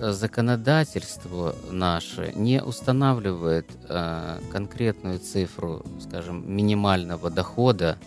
законодательство 0.00 1.54
наше 1.70 2.32
не 2.34 2.62
устанавливает 2.62 3.66
а, 3.88 4.40
конкретную 4.52 5.18
цифру, 5.18 5.84
скажем, 6.00 6.44
минимального 6.50 7.30
дохода 7.30 7.98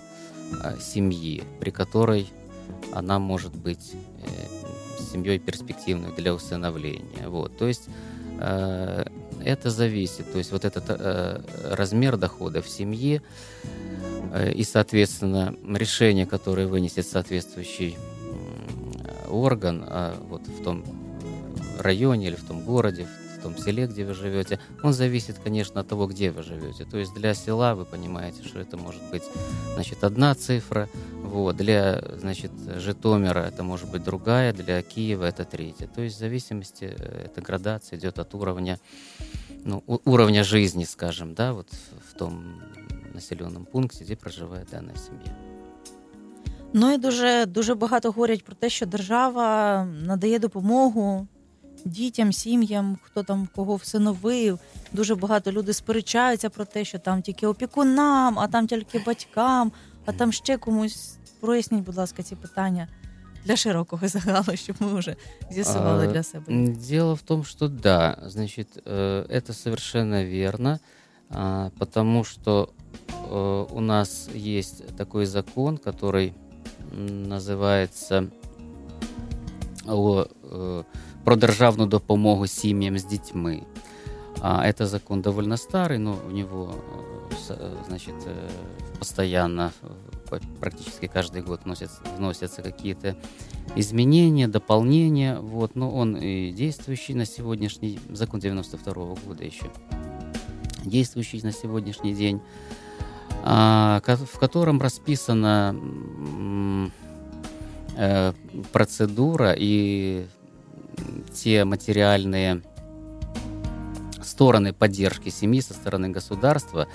а, 0.62 0.78
семьи, 0.80 1.44
при 1.60 1.72
которой 1.72 2.32
она 2.92 3.20
может 3.20 3.56
быть 3.56 3.94
э, 3.94 5.02
семьей 5.12 5.40
перспективной 5.40 6.12
для 6.16 6.34
усыновления. 6.34 7.28
Вот. 7.28 7.58
То 7.58 7.68
есть 7.68 7.90
э, 8.40 9.06
это 9.44 9.70
зависит, 9.70 10.32
то 10.32 10.38
есть 10.38 10.52
вот 10.52 10.66
этот 10.66 10.86
э, 10.88 11.42
размер 11.72 12.18
дохода 12.18 12.62
в 12.62 12.70
семье 12.70 13.22
э, 14.34 14.52
и, 14.52 14.64
соответственно, 14.64 15.56
решение, 15.68 16.26
которое 16.26 16.68
вынесет 16.68 17.08
соответствующий 17.08 17.98
орган 19.30 19.84
а, 19.86 20.16
вот 20.30 20.42
в 20.48 20.64
том 20.64 20.84
районе 21.82 22.28
или 22.28 22.36
в 22.36 22.44
том 22.44 22.62
городе, 22.62 23.08
в 23.38 23.42
том 23.42 23.58
селе, 23.58 23.88
где 23.88 24.06
вы 24.06 24.14
живете, 24.14 24.60
он 24.84 24.94
зависит, 24.94 25.38
конечно, 25.44 25.82
от 25.82 25.88
того, 25.88 26.08
где 26.08 26.32
вы 26.32 26.44
живете. 26.44 26.86
То 26.86 26.98
есть 26.98 27.14
для 27.14 27.34
села 27.34 27.76
вы 27.76 27.86
понимаете, 27.86 28.44
что 28.44 28.60
это 28.60 28.78
может 28.78 29.02
быть, 29.12 29.24
значит, 29.76 30.04
одна 30.04 30.34
цифра, 30.36 30.90
вот, 31.24 31.56
для, 31.56 32.02
значит, 32.20 32.52
Житомира 32.78 33.42
это 33.42 33.64
может 33.64 33.92
быть 33.92 34.04
другая, 34.04 34.54
для 34.54 34.82
Киева 34.82 35.26
это 35.26 35.46
третья. 35.46 35.88
То 35.88 36.02
есть 36.02 36.16
в 36.16 36.20
зависимости, 36.20 36.86
э, 36.86 37.26
эта 37.26 37.42
градация 37.42 38.00
идет 38.00 38.20
от 38.20 38.34
уровня, 38.34 38.80
ну, 39.64 39.84
уровня 40.06 40.44
жизни, 40.44 40.86
скажем, 40.86 41.36
да, 41.36 41.54
вот 41.54 41.70
в 42.10 42.18
том 42.18 42.62
населенном 43.14 43.66
пункте, 43.66 44.04
где 44.04 44.16
проживает 44.16 44.70
данная 44.72 44.96
семья. 44.96 45.36
Ну 46.74 46.94
і 46.94 46.98
дуже 46.98 47.46
дуже 47.46 47.76
багато 47.76 48.12
говорять 48.12 48.44
про 48.44 48.56
те, 48.56 48.70
що 48.70 48.86
держава 48.86 49.86
надає 49.86 50.40
допомогу 50.40 51.28
дітям, 51.87 52.33
сім'ям, 52.33 52.99
хто 53.03 53.23
там 53.23 53.49
кого 53.55 53.77
всиновив. 53.77 54.59
Дуже 54.93 55.15
багато 55.15 55.53
людей 55.53 55.75
сперечаються 55.75 56.51
про 56.51 56.65
те, 56.65 56.85
що 56.85 56.99
там 56.99 57.23
тільки 57.23 57.47
опікунам, 57.47 58.39
а 58.39 58.49
там 58.49 58.67
тільки 58.67 58.99
батькам, 58.99 59.73
а 60.07 60.13
там 60.13 60.33
ще 60.33 60.59
комусь. 60.59 61.17
Проясніть, 61.41 61.85
будь 61.85 61.97
ласка, 61.97 62.23
ці 62.23 62.37
питання 62.37 62.89
для 63.45 63.57
широкого 63.57 64.09
загалу, 64.09 64.57
щоб 64.57 64.77
ми 64.81 64.95
вже 64.95 65.17
з'ясували 65.51 66.07
А, 66.09 66.13
для 66.13 66.23
себе. 66.23 66.45
м, 66.49 66.73
Дело 66.75 67.15
в 67.15 67.23
том, 67.23 67.45
что 67.45 67.69
да, 67.69 68.19
значит, 68.27 68.69
э, 68.87 69.27
это 69.37 69.53
совершенно 69.53 70.25
верно, 70.25 70.79
а, 71.31 71.71
потому 71.79 72.25
что 72.25 72.69
э, 73.31 73.67
у 73.75 73.81
нас 73.81 74.29
есть 74.37 74.97
такой 74.97 75.27
закон, 75.27 75.79
который 75.87 76.33
м, 76.99 77.23
називається 77.29 78.27
о, 79.89 80.27
е, 80.53 80.85
про 81.28 81.36
державну 81.36 81.86
допомогу 81.86 82.48
сім'ям 82.48 82.98
з 82.98 83.06
дітьми. 83.06 83.62
А, 84.42 84.66
это 84.66 84.86
закон 84.86 85.22
довольно 85.22 85.58
старый, 85.58 85.98
но 85.98 86.14
в 86.30 86.34
него 86.34 86.74
э, 87.50 87.84
значит, 87.88 88.16
э, 88.28 88.50
постоянно, 89.00 89.72
э, 90.32 90.40
практически 90.60 91.08
каждый 91.08 91.42
год 91.42 91.60
вносятся, 91.66 92.02
вносятся 92.18 92.62
какие-то 92.62 93.16
изменения, 93.76 94.48
дополнения. 94.48 95.40
Вот, 95.40 95.76
но 95.76 95.92
он 95.92 96.16
и 96.16 96.54
действующий 96.54 97.14
на 97.14 97.26
сегодняшний 97.26 98.00
закон 98.10 98.40
92 98.40 98.94
года 99.28 99.44
еще 99.44 99.66
действующий 100.86 101.42
на 101.44 101.52
сегодняшний 101.52 102.14
день, 102.14 102.40
а, 103.44 104.02
в 104.34 104.40
котором 104.40 104.82
расписана 104.82 105.76
процедура 108.72 109.54
и 109.58 110.26
те 111.34 111.66
материальные 111.66 112.62
стороны 114.22 114.74
поддержки 114.74 115.30
семьи 115.30 115.62
со 115.62 115.74
стороны 115.74 116.10
государства, 116.10 116.88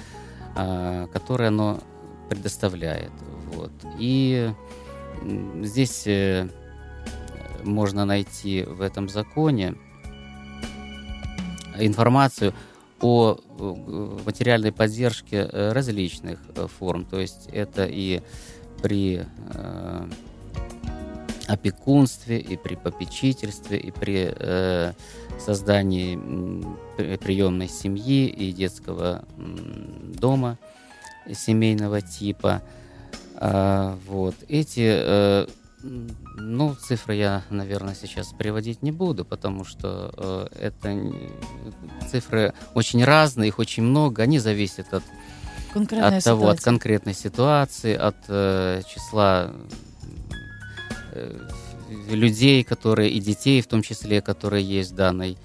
а, 0.55 1.07
которые 1.09 1.49
оно 1.49 1.81
предоставляет. 2.29 3.13
Вот. 3.53 3.73
И 3.99 4.53
здесь 5.63 6.07
э, 6.07 6.49
можно 7.63 8.05
найти 8.05 8.63
в 8.63 8.81
этом 8.81 9.09
законе 9.09 9.75
информацию 11.79 12.55
о 13.01 13.37
материальной 14.25 14.73
поддержке 14.73 15.49
э, 15.51 15.73
различных 15.73 16.39
э, 16.55 16.67
форм. 16.67 17.05
То 17.05 17.21
есть 17.21 17.49
это 17.53 17.85
и 17.85 18.23
при 18.83 19.25
опекунстве, 21.53 22.39
и 22.39 22.57
при 22.57 22.75
попечительстве, 22.75 23.79
и 23.79 23.91
при 23.91 24.33
э, 24.35 24.93
создании 25.39 26.17
приемной 27.17 27.69
семьи 27.69 28.27
и 28.27 28.53
детского 28.53 29.25
дома 29.37 30.59
семейного 31.33 32.01
типа. 32.01 32.63
А, 33.37 33.99
вот. 34.07 34.35
Эти, 34.49 34.87
э, 34.87 35.47
ну, 35.83 36.75
цифры 36.75 37.17
я, 37.17 37.43
наверное, 37.51 37.95
сейчас 37.95 38.33
приводить 38.33 38.83
не 38.83 38.93
буду, 38.93 39.25
потому 39.25 39.65
что 39.65 40.13
э, 40.17 40.69
это 40.69 41.13
цифры 42.11 42.55
очень 42.75 43.05
разные, 43.05 43.49
их 43.49 43.59
очень 43.59 43.83
много, 43.83 44.23
они 44.23 44.39
зависят 44.39 44.95
от 44.95 45.03
от 45.75 45.89
того, 45.89 46.09
от 46.09 46.23
ситуація. 46.23 46.65
конкретной 46.65 47.15
ситуации, 47.15 47.95
от 47.95 48.17
э, 48.29 48.83
числа 48.87 49.51
людей, 52.11 52.65
которые 52.65 53.11
и 53.11 53.21
детей, 53.21 53.61
в 53.61 53.67
том 53.67 53.83
числе, 53.83 54.21
которые 54.21 54.65
есть 54.65 54.93
в 54.93 54.95
данной 54.97 55.37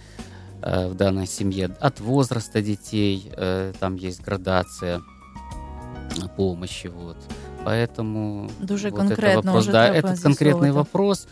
э, 0.62 0.88
в 0.88 0.96
данной 0.96 1.28
семье, 1.28 1.76
от 1.80 2.00
возраста 2.00 2.62
детей, 2.62 3.32
э, 3.36 3.74
там 3.80 3.96
есть 3.96 4.22
градация 4.22 5.02
помощи, 6.36 6.88
вот. 6.88 7.18
Поэтому 7.64 8.50
Дуже 8.60 8.90
вот 8.92 9.12
это 9.12 9.36
вопрос, 9.36 9.66
да, 9.66 9.94
этот 9.94 10.20
конкретный 10.20 10.72
вопрос 10.72 11.28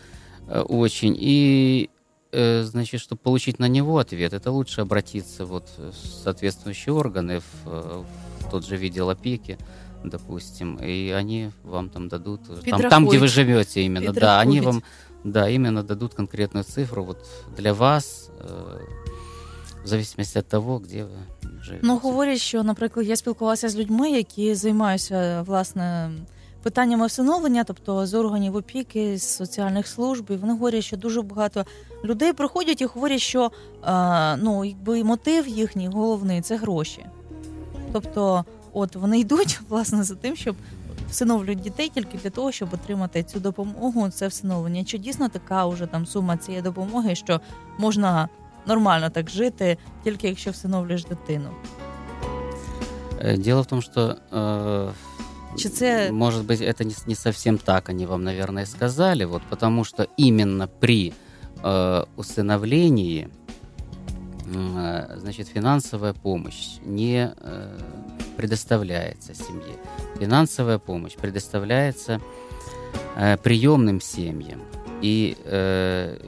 э, 0.48 0.60
очень. 0.60 1.16
И 1.18 1.88
э, 2.32 2.62
значит, 2.62 3.00
чтобы 3.00 3.20
получить 3.22 3.58
на 3.58 3.68
него 3.68 3.98
ответ, 3.98 4.32
это 4.32 4.50
лучше 4.50 4.82
обратиться 4.82 5.46
вот 5.46 5.64
в 5.78 5.94
соответствующие 5.94 6.94
органы, 6.94 7.40
в, 7.40 7.44
э, 7.66 8.02
в 8.40 8.50
тот 8.50 8.66
же 8.66 8.76
видел 8.76 9.08
опеки, 9.08 9.58
допустим, 10.05 10.79
и 10.81 11.11
они 11.11 11.51
вам 11.63 11.89
там 11.89 12.07
дадут, 12.07 12.41
э, 12.49 12.69
там, 12.69 12.81
там 12.81 13.07
где 13.07 13.17
вы 13.17 13.27
Підрахують. 13.27 13.31
живете 13.31 13.81
именно, 13.81 14.11
да, 14.13 14.39
они 14.39 14.55
Підрахують. 14.55 14.65
вам, 14.65 14.83
да, 15.23 15.49
именно 15.49 15.83
дадут 15.83 16.13
конкретную 16.13 16.63
цифру 16.63 17.03
вот 17.03 17.17
для 17.57 17.73
вас, 17.73 18.29
э, 18.39 18.79
в 19.83 19.87
зависимости 19.87 20.39
от 20.39 20.47
того, 20.47 20.79
где 20.79 21.03
вы 21.03 21.61
живете. 21.63 21.87
Ну, 21.87 21.97
говорять, 21.97 22.39
що, 22.39 22.63
наприклад, 22.63 23.07
я 23.07 23.15
спілкувалася 23.15 23.69
з 23.69 23.75
людьми, 23.75 24.11
які 24.11 24.55
займаються 24.55 25.41
власне 25.47 26.11
питаннями 26.63 27.07
всиновлення, 27.07 27.63
тобто 27.63 28.05
з 28.05 28.13
органів 28.13 28.55
опіки, 28.55 29.17
з 29.17 29.35
соціальних 29.35 29.87
служб. 29.87 30.25
І 30.29 30.35
вони 30.35 30.53
говорять, 30.53 30.83
що 30.83 30.97
дуже 30.97 31.21
багато 31.21 31.65
людей 32.05 32.33
приходять 32.33 32.81
і 32.81 32.85
говорять, 32.85 33.21
що 33.21 33.51
е, 33.85 34.37
ну, 34.37 34.65
якби 34.65 35.03
мотив 35.03 35.47
їхній 35.47 35.87
головний 35.87 36.41
це 36.41 36.55
гроші. 36.55 37.05
Тобто, 37.93 38.45
от 38.75 38.95
вони 38.95 39.19
йдуть 39.19 39.59
власне 39.69 40.03
за 40.03 40.15
тим, 40.15 40.35
щоб 40.35 40.55
всиновлюють 41.09 41.59
дітей 41.61 41.91
тільки 41.93 42.17
для 42.17 42.29
того, 42.29 42.51
щоб 42.51 42.73
отримати 42.73 43.23
цю 43.23 43.39
допомогу. 43.39 44.09
Це 44.09 44.27
всиновлення. 44.27 44.83
Чи 44.83 44.97
дійсно 44.97 45.29
така 45.29 45.65
уже 45.65 45.85
там 45.87 46.05
сума 46.05 46.37
цієї 46.37 46.61
допомоги, 46.63 47.15
що 47.15 47.41
можна 47.77 48.29
нормально 48.67 49.09
так 49.09 49.29
жити, 49.29 49.77
тільки 50.03 50.27
якщо 50.27 50.51
всиновлюєш 50.51 51.03
дитину? 51.05 51.49
Э, 53.23 53.37
Дело 53.37 53.61
в 53.61 53.65
том, 53.65 53.81
что, 53.81 54.15
э, 54.33 54.91
Чи 55.57 55.69
це 55.69 56.11
может 56.11 56.45
быть, 56.47 56.61
это 56.61 56.85
не, 56.85 56.91
с- 56.91 57.07
не 57.07 57.15
совсем 57.15 57.57
так 57.57 57.89
они 57.89 58.05
вам, 58.05 58.23
наверное, 58.23 58.65
сказали, 58.65 59.25
вот, 59.25 59.41
потому 59.49 59.83
что 59.83 60.05
именно 60.19 60.67
при 60.79 61.13
э, 61.63 62.05
усыновлении, 62.17 63.21
м, 63.23 63.29
э, 63.29 63.44
значит, 65.16 65.48
финансовая 65.48 66.12
помощь 66.12 66.78
не 66.82 67.32
э, 67.36 67.78
предоставляется 68.36 69.34
семье. 69.34 69.76
Финансовая 70.18 70.78
помощь 70.78 71.14
предоставляется 71.14 72.20
э, 73.16 73.36
приемным 73.38 74.00
семьям 74.00 74.62
и, 75.02 75.36
э, 75.44 76.18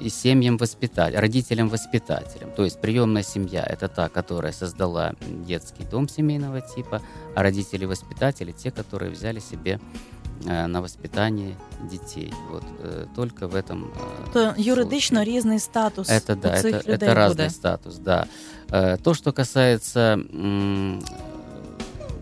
и 0.00 0.08
семьям 0.08 0.56
воспитателям, 0.56 1.20
родителям-воспитателям. 1.20 2.50
То 2.52 2.64
есть 2.64 2.80
приемная 2.80 3.22
семья– 3.22 3.64
это 3.68 3.88
та, 3.88 4.08
которая 4.08 4.52
создала 4.52 5.14
детский 5.46 5.84
дом 5.84 6.08
семейного 6.08 6.60
типа, 6.60 7.02
а 7.34 7.42
родители-воспитатели– 7.42 8.52
те, 8.56 8.70
которые 8.70 9.10
взяли 9.10 9.40
себе 9.40 9.80
э, 9.80 10.13
на 10.44 10.80
воспитание 10.80 11.56
детей. 11.90 12.32
Вот 12.50 12.64
э, 12.80 13.06
только 13.14 13.48
в 13.48 13.54
этом 13.54 13.92
э, 14.26 14.32
то 14.32 14.54
юридично 14.56 15.24
різний 15.24 15.58
статус 15.58 16.08
Это 16.08 16.36
да, 16.36 16.52
у 16.52 16.56
цих 16.56 16.74
это, 16.74 16.90
людей 16.90 17.08
это 17.08 17.14
разный 17.14 17.46
буде? 17.46 17.50
статус, 17.50 17.94
да. 17.96 18.26
Э, 18.70 18.96
То, 18.96 19.14
что 19.14 19.32
касается 19.32 20.18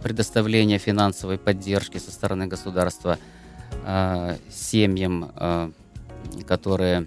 предоставления 0.02 0.78
финансовой 0.78 1.38
поддержки 1.38 1.98
со 1.98 2.10
стороны 2.10 2.46
государства 2.46 3.18
э, 3.86 4.36
семьям, 4.50 5.30
э, 5.36 5.70
которые 6.46 7.06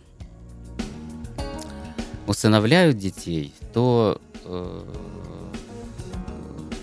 усыновляют 2.28 2.98
детей, 2.98 3.54
то 3.74 4.20
э, 4.44 4.84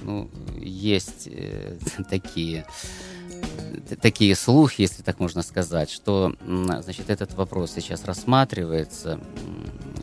ну, 0.02 0.28
есть 0.58 1.28
э, 1.30 1.78
такие 2.10 2.64
такие 4.00 4.34
слухи, 4.34 4.82
если 4.82 5.02
так 5.02 5.18
можно 5.18 5.42
сказать, 5.42 5.90
что 5.90 6.34
значит, 6.80 7.10
этот 7.10 7.34
вопрос 7.34 7.72
сейчас 7.72 8.04
рассматривается, 8.04 9.20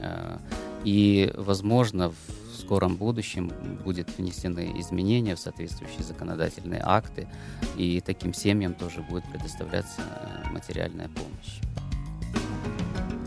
э, 0.01 0.37
и, 0.83 1.31
возможно, 1.35 2.09
в 2.09 2.59
скором 2.59 2.95
будущем 2.95 3.51
будут 3.83 4.17
внесены 4.17 4.73
изменения 4.79 5.35
в 5.35 5.39
соответствующие 5.39 6.03
законодательные 6.03 6.81
акты, 6.83 7.27
и 7.77 8.01
таким 8.01 8.33
семьям 8.33 8.73
тоже 8.73 9.01
будет 9.01 9.23
предоставляться 9.31 10.01
э, 10.01 10.49
материальная 10.49 11.09
помощь. 11.09 11.78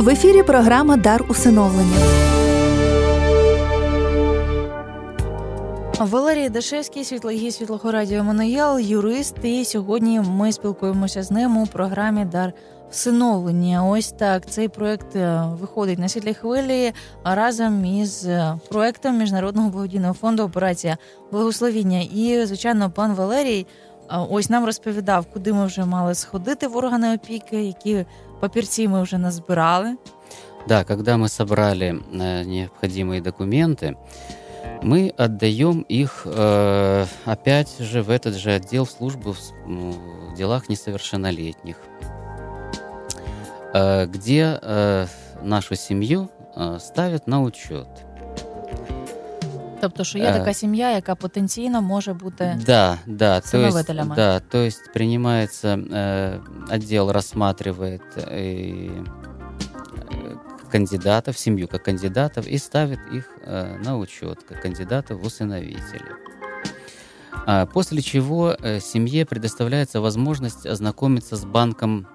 В 0.07 0.09
ефірі 0.09 0.43
програма 0.43 0.97
Дар 0.97 1.25
усиновлення. 1.29 1.97
Валерій 5.99 6.49
Дашевський, 6.49 7.05
світлогій 7.05 7.51
світлого 7.51 7.93
радіо 7.93 8.25
Моноял, 8.25 8.79
юрист. 8.79 9.37
І 9.43 9.65
сьогодні 9.65 10.21
ми 10.21 10.53
спілкуємося 10.53 11.23
з 11.23 11.31
ним 11.31 11.57
у 11.57 11.67
програмі 11.67 12.25
Дар 12.25 12.53
всиновлення. 12.91 13.87
Ось 13.89 14.13
так 14.13 14.51
цей 14.51 14.69
проект 14.69 15.17
е, 15.17 15.43
виходить 15.61 15.99
на 15.99 16.09
світлі 16.09 16.35
хвилі 16.35 16.93
разом 17.25 17.85
із 17.85 18.27
е, 18.27 18.59
проектом 18.69 19.19
міжнародного 19.19 19.71
благодійного 19.71 20.15
фонду 20.15 20.43
Операція 20.43 20.97
Благословіння. 21.33 22.01
І 22.01 22.47
звичайно, 22.47 22.91
пан 22.91 23.15
Валерій 23.15 23.67
е, 24.11 24.17
ось 24.31 24.51
нам 24.51 24.65
розповідав, 24.65 25.27
куди 25.33 25.53
ми 25.53 25.67
вже 25.67 25.85
мали 25.85 26.15
сходити 26.15 26.67
в 26.67 26.77
органи 26.77 27.15
опіки, 27.15 27.63
які 27.63 28.05
папірці 28.41 28.89
ми 28.89 29.03
вже 29.03 29.19
назбирали. 29.19 29.97
Да, 30.69 30.85
когда 30.85 31.17
мы 31.17 31.29
собрали 31.29 32.03
э, 32.13 32.45
необходимые 32.45 33.21
документы, 33.21 33.97
мы 34.83 35.15
отдаем 35.17 35.83
их 35.83 36.23
э, 36.25 37.07
опять 37.25 37.79
же 37.81 38.03
в 38.03 38.11
этот 38.11 38.35
же 38.35 38.51
отдел 38.51 38.85
в 38.85 38.91
службу 38.91 39.33
в, 39.33 39.39
ну, 39.67 39.95
в 40.33 40.35
делах 40.35 40.69
несовершеннолетних, 40.69 41.77
э, 43.75 44.07
где 44.07 44.59
э, 44.61 45.07
нашу 45.43 45.77
семью 45.77 46.31
э, 46.57 46.79
ставят 46.81 47.29
на 47.29 47.43
учет. 47.43 48.06
Тобто, 49.82 50.04
що 50.04 50.18
є 50.18 50.26
Е. 50.26 50.34
така 50.34 50.54
сім'я, 50.54 50.92
яка 50.92 51.16
потенційно 51.16 51.82
може 51.82 52.14
бути 52.14 52.58
Да, 52.66 52.98
да, 53.06 53.40
то 53.42 53.58
есть, 53.58 53.78
Усыновителями. 53.78 54.16
да, 54.16 54.40
то 54.40 54.58
есть 54.58 54.94
принимается, 54.94 55.68
э, 55.68 56.40
отдел 56.76 57.12
рассматривает 57.12 58.02
э, 58.16 58.90
э, 60.12 60.36
кандидатов, 60.72 61.38
семью 61.38 61.68
как 61.68 61.84
кандидатов 61.84 62.48
и 62.48 62.58
ставит 62.58 63.00
их 63.14 63.30
э, 63.46 63.78
на 63.84 63.98
учет 63.98 64.40
как 64.50 64.62
кандидатов 64.62 65.22
в 65.22 65.26
усыновители. 65.26 66.12
А, 67.46 67.66
После 67.66 68.02
чего 68.02 68.56
э, 68.60 68.80
семье 68.80 69.26
предоставляется 69.26 70.00
возможность 70.02 70.66
ознакомиться 70.66 71.36
с 71.36 71.44
банком 71.46 72.08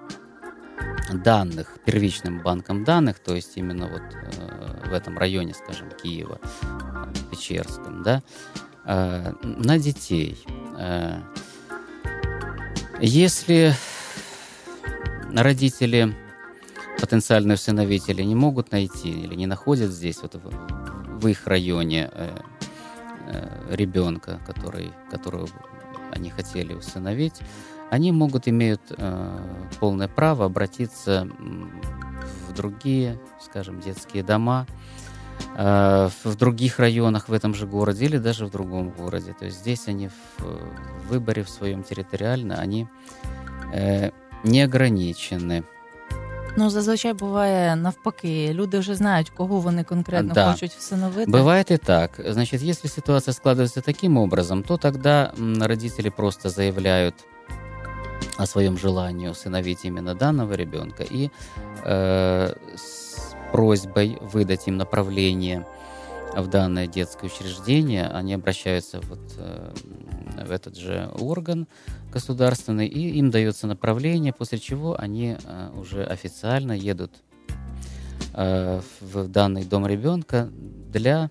данных, 1.14 1.78
первичным 1.86 2.42
банком 2.42 2.84
данных, 2.84 3.20
то 3.20 3.36
есть 3.36 3.58
именно 3.58 3.88
вот 3.88 4.02
э, 4.02 4.90
в 4.90 4.94
этом 4.94 5.18
районе, 5.18 5.54
скажем, 5.54 5.90
Киева, 6.02 6.40
Печерском, 7.30 8.04
да, 8.04 8.24
э, 8.86 9.34
на 9.44 9.78
детей. 9.78 10.44
Э, 10.78 11.22
Если 13.00 13.74
родители, 15.34 16.16
потенциальные 17.00 17.56
усыновители, 17.56 18.22
не 18.22 18.36
могут 18.36 18.72
найти 18.72 19.10
или 19.10 19.36
не 19.36 19.48
находят 19.48 19.92
здесь, 19.92 20.18
вот 20.22 20.36
в, 20.36 21.20
в 21.20 21.28
их 21.28 21.48
районе, 21.48 22.10
э, 22.14 22.38
э, 23.28 23.76
ребенка, 23.76 24.40
который, 24.46 24.92
которого 25.10 25.50
они 26.12 26.30
хотели 26.30 26.74
усыновить, 26.74 27.40
они 27.92 28.12
могут, 28.14 28.48
имеют 28.48 28.82
э, 28.98 29.40
полное 29.80 30.08
право 30.08 30.46
обратиться 30.46 31.28
в 32.48 32.54
другие, 32.54 33.20
скажем, 33.42 33.82
детские 33.82 34.24
дома, 34.24 34.66
э, 35.58 36.10
в 36.24 36.36
других 36.36 36.80
районах 36.80 37.28
в 37.28 37.34
этом 37.34 37.54
же 37.54 37.68
городе 37.68 38.06
или 38.06 38.18
даже 38.18 38.46
в 38.46 38.50
другом 38.50 38.92
городе. 38.92 39.36
То 39.38 39.46
есть 39.46 39.60
здесь 39.60 39.90
они 39.90 40.08
в, 40.08 40.14
в 40.40 41.10
выборе 41.10 41.44
в 41.44 41.50
своем 41.50 41.84
территориально, 41.84 42.56
они 42.56 42.88
э, 43.74 44.12
не 44.44 44.62
ограничены. 44.62 45.64
Ну, 46.58 46.70
зазвичай 46.70 47.14
буває 47.14 47.76
навпаки. 47.76 48.54
Люди 48.54 48.80
вже 48.80 48.96
знають, 48.96 49.30
кого 49.30 49.60
вони 49.60 49.84
конкретно 49.84 50.34
Да. 50.34 50.52
хочуть 50.52 50.72
всиновити. 50.72 51.32
Бывает 51.32 51.72
и 51.74 51.78
так. 51.78 52.12
Значит, 52.26 52.62
если 52.62 52.90
ситуация 52.90 53.34
складывается 53.34 53.82
таким 53.82 54.18
образом, 54.18 54.64
то 54.64 54.78
тогда 54.78 55.34
родители 55.62 56.10
просто 56.10 56.50
заявляют 56.50 57.16
о 58.38 58.46
своем 58.46 58.78
желании 58.78 59.28
усыновить 59.28 59.80
именно 59.84 60.16
данного 60.16 60.54
ребенка 60.54 61.04
и 61.04 61.30
э, 61.84 62.54
с 62.76 63.36
просьбой 63.52 64.18
выдать 64.22 64.68
им 64.68 64.78
направление 64.78 65.66
в 66.36 66.48
данное 66.48 66.88
детское 66.88 67.28
учреждение, 67.28 68.08
они 68.08 68.34
обращаются 68.34 69.02
вот 69.02 69.20
э, 69.38 69.74
в 70.46 70.52
этот 70.52 70.78
же 70.78 71.12
орган 71.20 71.68
государственный, 72.12 72.88
и 72.88 73.18
им 73.18 73.32
дается 73.32 73.68
направление, 73.68 74.34
после 74.34 74.60
чего 74.60 75.00
они 75.00 75.38
э, 75.44 75.70
уже 75.76 76.04
официально 76.04 76.72
едут 76.72 77.12
э, 78.34 78.82
в 79.02 79.28
данный 79.28 79.66
дом 79.66 79.86
ребенка 79.86 80.50
для 80.52 81.30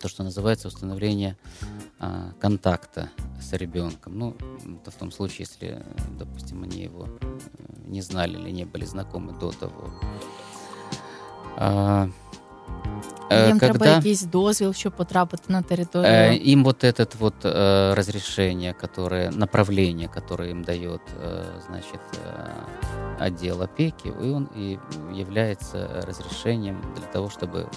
то, 0.00 0.08
что 0.08 0.22
называется 0.22 0.68
установление 0.68 1.36
а, 1.99 2.31
контакта 2.39 3.09
с 3.41 3.53
ребенком. 3.53 4.17
Ну, 4.17 4.35
это 4.81 4.91
в 4.91 4.95
том 4.95 5.11
случае, 5.11 5.39
если, 5.39 5.83
допустим, 6.19 6.63
они 6.63 6.83
его 6.83 7.07
э, 7.21 7.27
не 7.87 8.01
знали 8.01 8.37
или 8.37 8.51
не 8.51 8.65
были 8.65 8.85
знакомы 8.85 9.39
до 9.39 9.51
того. 9.51 9.93
А, 11.57 12.07
э, 13.29 13.47
Їм 13.47 13.59
треба 13.59 13.73
когда- 13.79 13.95
якийсь 13.95 14.21
дозвіл, 14.23 14.73
щоб 14.73 14.93
потрапити 14.93 15.43
на 15.47 15.61
територію. 15.61 16.11
Э, 16.11 16.37
Им 16.53 16.63
вот 16.63 16.83
этот 16.83 17.15
вот 17.19 17.45
э, 17.45 17.93
разрешение, 17.95 18.73
которое, 18.73 19.31
направление, 19.31 20.07
которое 20.07 20.49
им 20.51 20.63
дает, 20.63 21.01
э, 21.23 21.43
значит, 21.67 21.99
э, 22.25 23.25
отдел 23.27 23.61
опеки, 23.61 24.07
и 24.23 24.31
он 24.31 24.47
и 24.57 24.79
является 25.13 25.87
разрешением 26.07 26.81
для 26.97 27.05
того, 27.05 27.29
чтобы 27.29 27.59
э, 27.59 27.67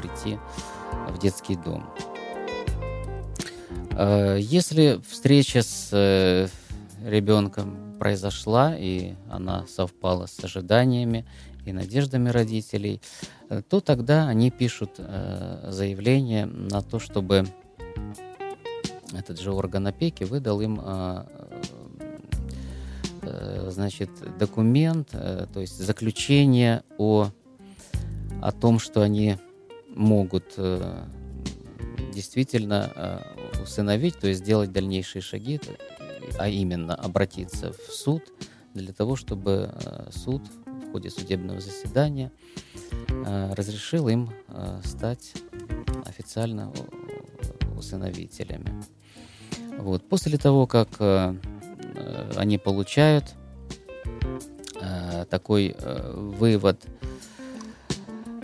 прийти 0.00 0.38
в 1.14 1.18
детский 1.18 1.56
дом. 1.56 1.82
Э, 3.97 4.37
Если 4.39 4.99
встреча 5.07 5.61
с 5.61 5.89
э, 5.91 6.47
ребенком 7.05 7.97
произошла, 7.99 8.75
и 8.75 9.13
она 9.29 9.65
совпала 9.67 10.25
с 10.25 10.43
ожиданиями 10.43 11.25
и 11.65 11.73
надеждами 11.73 12.29
родителей, 12.29 13.01
э, 13.49 13.61
то 13.67 13.81
тогда 13.81 14.27
они 14.27 14.49
пишут 14.49 14.97
заявление 14.97 16.45
на 16.45 16.81
то, 16.81 16.99
чтобы 16.99 17.45
этот 19.13 19.39
же 19.39 19.51
орган 19.51 19.87
опеки 19.87 20.23
выдал 20.23 20.61
им 20.61 20.81
значит, 23.67 24.09
документ, 24.39 25.09
то 25.11 25.59
есть 25.59 25.77
заключение 25.77 26.83
о, 26.97 27.29
о 28.41 28.51
том, 28.51 28.79
что 28.79 29.01
они 29.01 29.37
могут 29.95 30.57
действительно 32.13 33.21
усыновить, 33.61 34.19
то 34.19 34.27
есть 34.27 34.41
сделать 34.41 34.71
дальнейшие 34.71 35.21
шаги, 35.21 35.57
т- 35.57 35.77
а 36.37 36.47
именно 36.47 36.95
обратиться 36.95 37.73
в 37.73 37.91
суд 37.91 38.23
для 38.73 38.93
того, 38.93 39.15
чтобы 39.15 39.71
э, 39.73 40.09
суд 40.11 40.41
в 40.65 40.91
ходе 40.91 41.09
судебного 41.09 41.59
заседания 41.61 42.31
э, 43.09 43.53
разрешил 43.53 44.07
им 44.07 44.31
э, 44.47 44.81
стать 44.83 45.33
официально 46.05 46.71
усыновителями. 47.77 48.83
Вот. 49.77 50.07
После 50.07 50.37
того, 50.37 50.67
как 50.67 50.89
э, 50.99 51.35
э, 51.95 52.31
они 52.35 52.57
получают 52.57 53.25
э, 54.79 55.25
такой 55.29 55.75
э, 55.77 56.13
вывод, 56.15 56.85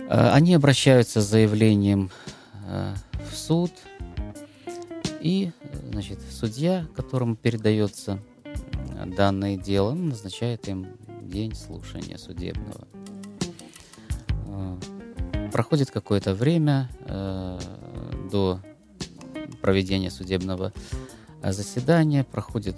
э, 0.08 0.30
они 0.30 0.54
обращаются 0.54 1.20
с 1.20 1.26
заявлением 1.26 2.10
э, 2.66 2.94
в 3.30 3.36
суд, 3.36 3.72
и, 5.20 5.50
значит, 5.90 6.20
судья, 6.30 6.86
которому 6.94 7.36
передается 7.36 8.20
э, 8.44 9.06
данное 9.06 9.56
дело, 9.56 9.92
назначает 9.92 10.68
им 10.68 10.86
день 11.22 11.54
слушания 11.54 12.16
судебного. 12.18 12.86
Э, 14.46 14.78
Проходит 15.52 15.90
какое-то 15.90 16.34
время 16.34 16.90
э, 17.00 17.58
до 18.30 18.60
проведения 19.62 20.10
судебного 20.10 20.72
заседания, 21.42 22.24
проходит 22.24 22.76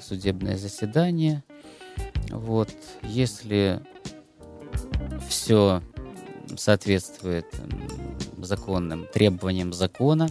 судебное 0.00 0.56
заседание. 0.56 1.44
Вот, 2.30 2.70
если 3.02 3.80
все 5.28 5.82
соответствует 6.56 7.46
законным 8.38 9.06
требованиям 9.12 9.72
закона, 9.72 10.28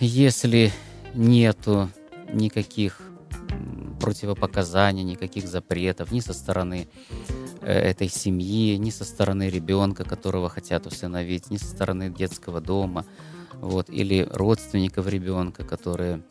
если 0.00 0.72
нету 1.14 1.88
никаких 2.32 3.00
противопоказаний, 4.00 5.04
никаких 5.04 5.46
запретов 5.46 6.10
ни 6.10 6.20
со 6.20 6.32
стороны 6.32 6.88
э, 7.60 7.72
этой 7.72 8.08
семьи, 8.08 8.76
ни 8.76 8.90
со 8.90 9.04
стороны 9.04 9.48
ребенка, 9.48 10.04
которого 10.04 10.48
хотят 10.48 10.86
усыновить, 10.86 11.50
ни 11.50 11.56
со 11.56 11.66
стороны 11.66 12.10
детского 12.10 12.60
дома, 12.60 13.04
вот, 13.60 13.88
или 13.88 14.28
родственников 14.32 15.06
ребенка, 15.06 15.64
которые 15.64 16.22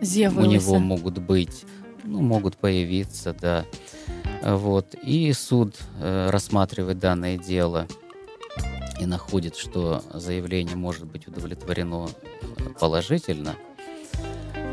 у 0.00 0.04
З'явилися. 0.04 0.48
него 0.48 0.78
могут 0.78 1.18
быть, 1.18 1.64
ну, 2.04 2.22
могут 2.22 2.56
появиться, 2.56 3.36
да. 3.38 3.66
Вот. 4.42 4.94
И 4.94 5.32
суд 5.34 5.78
э, 6.00 6.30
рассматривает 6.30 6.98
данное 6.98 7.36
дело 7.36 7.86
и 9.02 9.06
находит, 9.06 9.56
что 9.56 10.02
заявление 10.14 10.76
может 10.76 11.06
быть 11.06 11.26
удовлетворено 11.26 12.08
э, 12.08 12.68
положительно, 12.78 13.56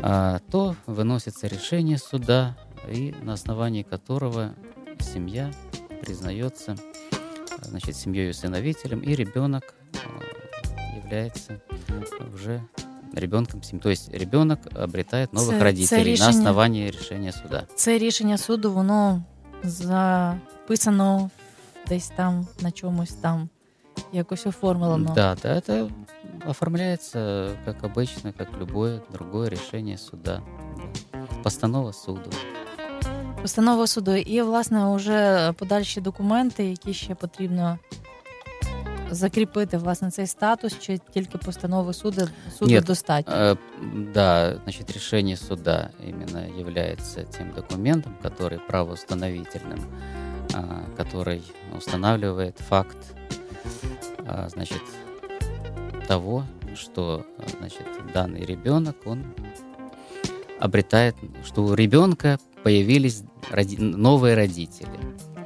а, 0.02 0.38
то 0.50 0.76
выносится 0.86 1.46
решение 1.46 1.98
суда, 1.98 2.56
и 2.88 3.14
на 3.22 3.32
основании 3.32 3.82
которого 3.82 4.54
семья 5.00 5.50
признается 6.00 6.76
значит, 7.62 7.96
семьей-усыновителем, 7.96 9.00
и 9.00 9.14
ребенок 9.14 9.74
э, 9.94 10.98
является 11.02 11.60
уже 12.32 12.62
ребенком 13.12 13.62
семьи. 13.62 13.82
То 13.82 13.90
есть 13.90 14.08
ребенок 14.10 14.60
обретает 14.76 15.32
новых 15.32 15.50
Це- 15.50 15.58
це 15.58 15.64
родителей 15.64 16.04
рішення- 16.04 16.30
на 16.30 16.38
основании 16.38 16.90
решения 16.90 17.32
суда. 17.32 17.66
Це 17.74 17.98
рішення 17.98 18.38
суду, 18.38 18.72
воно 18.72 19.22
записано 19.62 21.30
десь 21.88 22.08
там 22.08 22.46
на 22.60 22.70
чомусь 22.70 23.12
там, 23.12 23.48
якось 24.13 24.45
оформлено. 24.45 25.11
Да, 25.15 25.35
да, 25.41 25.55
это 25.55 25.89
оформляется 26.47 27.57
как 27.65 27.83
обычно, 27.83 28.33
как 28.33 28.49
любое 28.59 29.01
другое 29.11 29.49
решение 29.49 29.97
суда. 29.97 30.41
Да. 31.13 31.19
Постанова 31.43 31.93
суду. 31.93 32.29
Постанова 33.41 33.87
суду. 33.87 34.15
І, 34.15 34.41
власне, 34.41 34.95
вже 34.95 35.53
подальші 35.57 36.01
документи, 36.01 36.65
які 36.65 36.93
ще 36.93 37.15
потрібно 37.15 37.79
закріпити 39.11 39.77
власне 39.77 40.11
цей 40.11 40.27
статус, 40.27 40.79
чи 40.79 40.99
тільки 41.13 41.37
постанови 41.37 41.93
суду, 41.93 42.27
суду 42.57 42.71
Ні, 42.71 42.81
достатньо. 42.81 43.33
Э, 43.33 43.57
Да, 44.13 44.57
значит, 44.63 44.91
решение 44.91 45.37
суда 45.37 45.89
именно 46.07 46.47
является 46.59 47.23
тем 47.23 47.51
документом, 47.51 48.15
который 48.23 48.59
правоустановительным, 48.67 49.79
а, 50.53 51.03
который 51.03 51.41
устанавливает 51.77 52.57
факт, 52.57 52.97
а, 53.13 53.18
значит, 54.47 54.81
того, 56.07 56.43
что, 56.75 57.25
а, 57.39 57.43
значит, 57.59 57.85
данный 58.13 58.45
ребенок, 58.45 58.95
он 59.05 59.23
обретает, 60.59 61.15
что 61.45 61.63
у 61.63 61.73
ребенка 61.75 62.37
появились 62.63 63.23
роди- 63.51 63.79
новые 63.79 64.35
родители. 64.35 64.89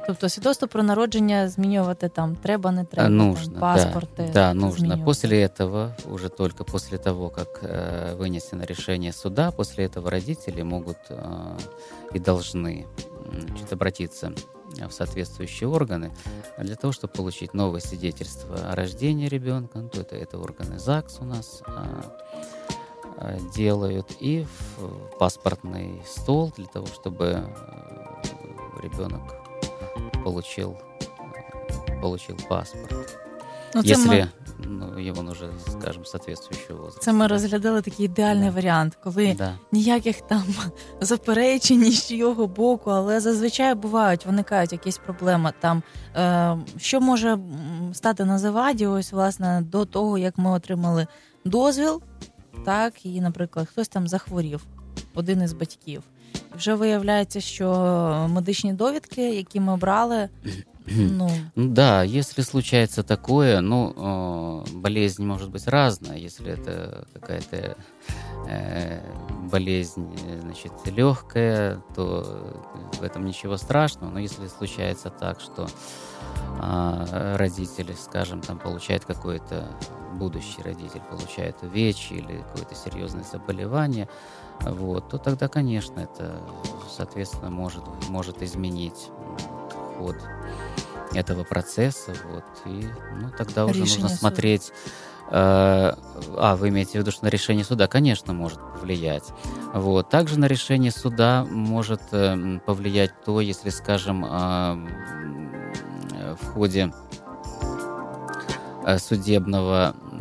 Тобто 0.06 0.28
свідоцтво 0.28 0.68
про 0.68 0.82
народження 0.82 1.48
змінювати 1.48 2.08
там 2.08 2.36
треба, 2.36 2.70
не 2.72 2.84
треба, 2.84 3.06
А, 3.06 3.10
нужно, 3.10 3.52
там, 3.52 3.60
паспорти. 3.60 4.22
да, 4.26 4.32
да, 4.32 4.54
нужно. 4.54 4.78
змінювати. 4.78 5.04
После 5.04 5.46
этого, 5.46 5.94
уже 6.12 6.28
только 6.28 6.64
после 6.64 6.98
того, 6.98 7.30
как 7.30 7.62
э, 7.62 8.16
вынесено 8.18 8.66
решение 8.66 9.12
суда, 9.12 9.50
после 9.50 9.86
этого 9.86 10.10
родители 10.10 10.62
могут 10.62 10.96
э, 11.10 11.16
и 12.14 12.18
должны 12.18 12.68
м, 12.68 12.86
значит, 13.31 13.71
обратиться 13.73 14.33
в 14.67 14.91
соответствующие 14.91 15.69
органы 15.69 16.11
для 16.57 16.75
того, 16.75 16.91
чтобы 16.91 17.13
получить 17.13 17.53
новое 17.53 17.79
свидетельство 17.79 18.71
о 18.71 18.75
рождении 18.75 19.27
ребенка. 19.27 19.79
Ну, 19.79 19.89
то 19.89 20.01
это, 20.01 20.15
это 20.15 20.37
органы 20.37 20.79
ЗАГС 20.79 21.19
у 21.21 21.25
нас 21.25 21.61
а, 21.67 22.17
а, 23.17 23.37
делают, 23.55 24.11
и 24.19 24.45
в 24.77 25.17
паспортный 25.17 26.01
стол 26.05 26.51
для 26.57 26.65
того, 26.65 26.87
чтобы 26.87 27.25
э, 27.25 28.81
ребенок 28.81 29.21
получил, 30.23 30.77
э, 31.87 32.01
получил 32.01 32.37
паспорт. 32.49 33.17
Ну, 33.75 33.83
це, 33.83 33.89
Если 33.89 34.07
ми, 34.07 34.27
ну, 34.59 34.99
его 34.99 35.21
уже, 35.31 35.49
скажем, 35.71 36.05
соответствующего 36.05 36.77
возраста. 36.77 37.01
це 37.01 37.13
ми 37.13 37.27
розглядали 37.27 37.81
такий 37.81 38.05
ідеальний 38.05 38.49
Да. 38.49 38.55
варіант, 38.55 38.97
коли 39.03 39.33
Да. 39.37 39.53
ніяких 39.71 40.21
там 40.21 40.43
заперечень 41.01 41.91
з 41.91 42.07
чийого 42.07 42.47
боку, 42.47 42.89
але 42.91 43.19
зазвичай 43.19 43.75
бувають, 43.75 44.25
виникають 44.25 44.71
якісь 44.71 44.97
проблеми. 44.97 45.53
Там 45.59 45.83
е, 46.15 46.57
що 46.77 47.01
може 47.01 47.37
стати 47.93 48.25
на 48.25 48.37
заваді, 48.39 48.87
ось 48.87 49.11
власне 49.11 49.63
до 49.71 49.85
того, 49.85 50.17
як 50.17 50.37
ми 50.37 50.51
отримали 50.51 51.07
дозвіл, 51.45 52.01
так 52.65 53.05
і, 53.05 53.21
наприклад, 53.21 53.67
хтось 53.69 53.87
там 53.87 54.07
захворів, 54.07 54.65
один 55.15 55.41
із 55.41 55.53
батьків. 55.53 56.03
Вже 56.57 56.73
виявляється, 56.75 57.41
що 57.41 58.27
медичні 58.29 58.73
довідки, 58.73 59.35
які 59.35 59.59
ми 59.59 59.77
брали, 59.77 60.29
ну 60.87 61.29
Ну 61.55 61.73
да, 61.73 62.03
если 62.03 62.41
случается 62.41 63.03
такое, 63.03 63.61
ну, 63.61 64.63
э, 64.65 64.77
болезнь 64.77 65.25
может 65.25 65.49
быть 65.49 65.67
разная. 65.67 66.17
Если 66.17 66.51
это 66.51 67.07
какая-то 67.13 67.77
э, 68.47 69.01
болезнь, 69.51 70.15
э, 70.27 70.41
значит, 70.41 70.71
легкая, 70.85 71.81
то 71.95 72.63
в 72.99 73.03
этом 73.03 73.25
ничего 73.25 73.57
страшного. 73.57 74.11
Но 74.11 74.19
если 74.19 74.47
случается 74.47 75.09
так, 75.09 75.39
что 75.39 75.67
а, 76.59 77.37
родители, 77.37 77.93
скажем, 77.93 78.41
там 78.41 78.59
получает 78.59 79.05
какой-то 79.05 79.69
будущий 80.13 80.61
родитель 80.61 81.01
получает 81.09 81.61
увечье 81.61 82.17
или 82.17 82.43
какое-то 82.51 82.75
серьезное 82.75 83.23
заболевание, 83.23 84.07
вот, 84.61 85.09
то 85.09 85.17
тогда, 85.17 85.47
конечно, 85.47 85.99
это, 85.99 86.41
соответственно, 86.89 87.49
может, 87.49 87.83
может 88.09 88.41
изменить 88.41 89.09
ход 89.97 90.15
этого 91.13 91.43
процесса, 91.43 92.13
вот, 92.31 92.43
и, 92.65 92.87
ну, 93.21 93.29
тогда 93.37 93.65
уже 93.65 93.81
Решение 93.83 94.03
нужно 94.03 94.09
суда. 94.09 94.19
смотреть, 94.19 94.71
э, 95.29 95.31
а, 95.31 96.55
вы 96.57 96.69
имеете 96.69 96.91
в 96.91 96.95
виду, 96.95 97.11
что 97.11 97.25
на 97.25 97.29
решение 97.29 97.63
суда, 97.63 97.87
конечно, 97.87 98.33
может 98.33 98.59
повлиять, 98.73 99.29
вот, 99.73 100.09
также 100.09 100.37
на 100.39 100.45
решение 100.45 100.91
суда 100.91 101.45
может 101.49 102.01
э, 102.11 102.59
повлиять 102.65 103.11
то, 103.23 103.39
если, 103.39 103.69
скажем, 103.69 104.25
м, 104.25 104.87
э, 106.11 106.35
в 106.41 106.53
ходе 106.53 106.91
э, 108.85 108.97
судебного 108.99 109.95
э, 110.11 110.15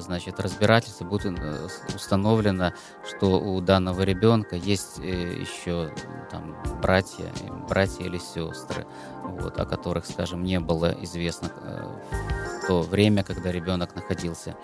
значит, 0.00 0.40
разбирательства 0.40 1.04
будет 1.04 1.38
э, 1.38 1.68
установлено, 1.94 2.72
что 3.08 3.40
у 3.40 3.60
данного 3.60 4.02
ребенка 4.02 4.56
есть 4.56 4.98
э, 4.98 5.40
еще 5.40 5.92
там 6.30 6.56
братья, 6.80 7.32
э, 7.40 7.52
братья 7.68 8.04
или 8.04 8.18
сестры, 8.18 8.86
вот, 9.22 9.58
о 9.58 9.66
которых, 9.66 10.06
скажем, 10.06 10.42
не 10.42 10.60
было 10.60 10.94
известно 11.02 11.50
э, 11.62 12.62
в 12.62 12.66
то 12.66 12.82
время, 12.82 13.22
когда 13.22 13.52
ребенок 13.52 13.94
находился 13.94 14.56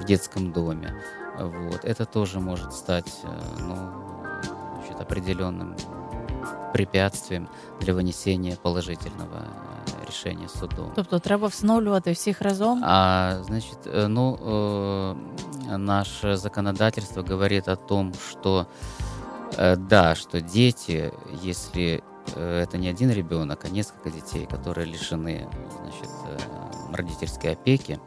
в 0.00 0.04
детском 0.04 0.52
доме. 0.52 1.02
Вот. 1.38 1.84
Это 1.84 2.04
тоже 2.04 2.40
может 2.40 2.72
стать 2.72 3.20
э, 3.22 3.28
ну, 3.60 3.76
значит, 4.74 5.00
определенным 5.00 5.76
препятствием 6.72 7.48
для 7.80 7.94
вынесения 7.94 8.56
положительного 8.62 9.44
э, 10.02 10.06
решения 10.06 10.48
судом. 10.48 10.92
тобто 10.94 11.18
треба 11.18 11.48
встановлювати 11.48 12.12
всіх 12.12 12.42
разом. 12.42 12.84
А, 12.84 13.42
значит, 13.42 13.78
ну, 14.08 15.16
наше 15.76 16.36
законодательство 16.36 17.22
говорит 17.22 17.68
о 17.68 17.76
том, 17.76 18.12
что 18.30 18.66
э, 19.58 19.76
да, 19.76 20.14
что 20.14 20.40
дети, 20.40 21.12
если 21.42 22.02
э, 22.36 22.62
это 22.62 22.78
не 22.78 22.88
один 22.88 23.10
ребенок, 23.10 23.64
а 23.64 23.68
несколько 23.68 24.10
детей, 24.10 24.46
которые 24.46 24.86
лишены, 24.86 25.46
значит, 25.80 26.10
родительской 26.92 27.52
опеки, 27.52 27.98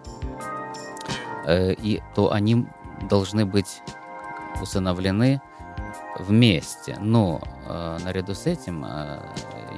и 1.50 2.02
то 2.16 2.32
они 2.32 2.66
должны 3.10 3.46
быть 3.46 3.82
усыновлены 4.62 5.42
вместе. 6.22 6.98
Но 7.00 7.42
э, 7.68 7.98
наряду 8.04 8.34
с 8.34 8.46
этим 8.46 8.86
э, 8.86 9.20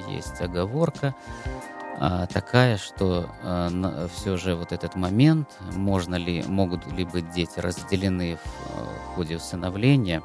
есть 0.08 0.40
оговорка 0.40 1.14
а, 1.96 2.26
такая, 2.26 2.76
что 2.76 3.30
все 4.16 4.36
же 4.36 4.56
вот 4.56 4.72
этот 4.72 4.96
момент, 4.96 5.48
можно 5.74 6.16
ли, 6.16 6.42
могут 6.42 6.84
ли 6.90 7.04
быть 7.04 7.30
дети 7.30 7.60
разделены 7.60 8.36
в, 8.36 8.38
э, 8.38 8.84
в 8.84 9.14
ходе 9.14 9.36
усыновления, 9.36 10.20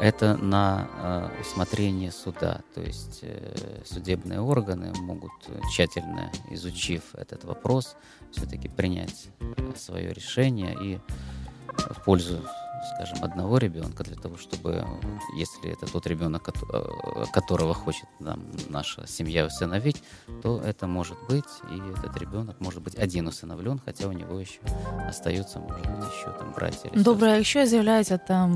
это 0.00 0.36
на 0.36 0.88
э, 0.98 1.40
усмотрение 1.40 2.12
суда. 2.12 2.60
То 2.74 2.82
есть 2.82 3.20
э, 3.22 3.82
судебные 3.84 4.40
органы 4.40 4.92
могут, 5.00 5.32
э, 5.48 5.58
тщательно 5.72 6.30
изучив 6.50 7.14
этот 7.14 7.44
вопрос, 7.44 7.96
все-таки 8.30 8.68
принять 8.68 9.28
свое 9.76 10.12
решение 10.12 10.76
и 10.80 11.00
в 11.76 12.04
пользу, 12.04 12.42
скажем, 12.95 13.23
одного 13.23 13.57
ребенка 13.59 14.03
для 14.03 14.15
того, 14.15 14.35
чтобы, 14.35 14.83
если 15.41 15.69
это 15.71 15.91
тот 15.91 16.07
ребенок, 16.07 16.41
кото- 16.49 16.67
э, 16.73 17.25
которого 17.33 17.73
хочет 17.73 18.07
нам 18.19 18.39
наша 18.69 19.07
семья 19.07 19.45
усыновить, 19.45 20.03
то 20.41 20.57
это 20.59 20.87
может 20.87 21.17
быть, 21.29 21.61
и 21.71 21.75
этот 21.99 22.17
ребенок 22.17 22.55
может 22.59 22.81
быть 22.81 22.95
один 23.03 23.27
усыновлен, 23.27 23.79
хотя 23.85 24.07
у 24.07 24.11
него 24.11 24.39
еще 24.39 24.59
остается, 25.09 25.59
может 25.59 25.85
быть, 25.85 26.05
еще 26.13 26.29
там 26.39 26.53
братья 26.55 26.89
или 26.93 27.03
Добре, 27.03 27.27
а 27.27 27.31
сестры. 27.31 27.37
якщо 27.37 27.65
з'являються 27.65 28.17
там 28.17 28.51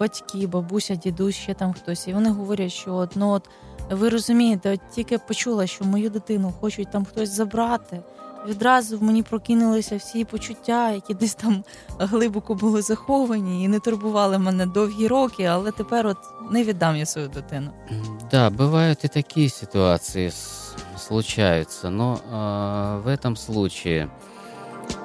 батьки, 0.00 0.46
бабуся, 0.46 0.94
дідусь, 0.94 1.36
ще 1.36 1.54
там 1.54 1.72
хтось, 1.72 2.08
і 2.08 2.12
вони 2.12 2.30
говорять, 2.30 2.72
що 2.72 2.94
от, 2.94 3.16
ну 3.16 3.30
от 3.30 3.48
ви 3.90 4.08
розумієте, 4.08 4.72
от 4.74 4.80
тільки 4.94 5.18
почула, 5.18 5.66
що 5.66 5.84
мою 5.84 6.10
дитину 6.10 6.52
хочуть 6.60 6.90
там 6.90 7.04
хтось 7.04 7.28
забрати. 7.30 8.02
відразу 8.46 8.98
в 8.98 9.02
мені 9.02 9.22
прокинулися 9.22 9.96
всі 9.96 10.24
почуття, 10.24 10.90
які 10.90 11.14
десь 11.14 11.34
там 11.34 11.64
глибоко 11.98 12.54
були 12.54 12.82
заховані 12.82 13.64
і 13.64 13.68
не 13.68 13.78
турбували 13.78 14.38
мене 14.38 14.66
довгі 14.66 15.06
роки, 15.08 15.44
але 15.44 15.70
тепер 15.72 16.06
от 16.06 16.16
не 16.50 16.64
віддам 16.64 16.96
я 16.96 17.06
свою 17.06 17.28
дитину. 17.28 17.70
М, 17.90 18.18
Да, 18.30 18.50
бывают 18.50 19.04
и 19.04 19.08
такие 19.08 19.48
ситуации 19.48 20.26
с- 20.28 20.74
случаются, 20.98 21.90
но 21.90 22.18
а, 22.32 22.96
в 23.04 23.08
этом 23.08 23.36
случае 23.36 24.08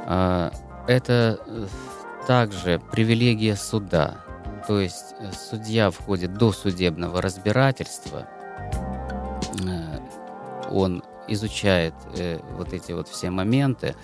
а, 0.08 0.52
это 0.88 1.12
э, 1.14 1.68
также 2.28 2.80
привилегия 2.92 3.56
суда. 3.56 4.14
То 4.68 4.80
есть 4.80 5.16
э, 5.22 5.32
судья 5.50 5.90
входит 5.90 6.34
до 6.38 6.54
судебного 6.54 7.22
разбирательства, 7.22 8.26
э, 9.66 10.00
он 10.72 11.04
изучает 11.31 11.95
э, 12.17 12.41
вот 12.57 12.73
эти 12.73 12.93
вот 12.93 13.09
все 13.09 13.31
моменты, 13.31 13.95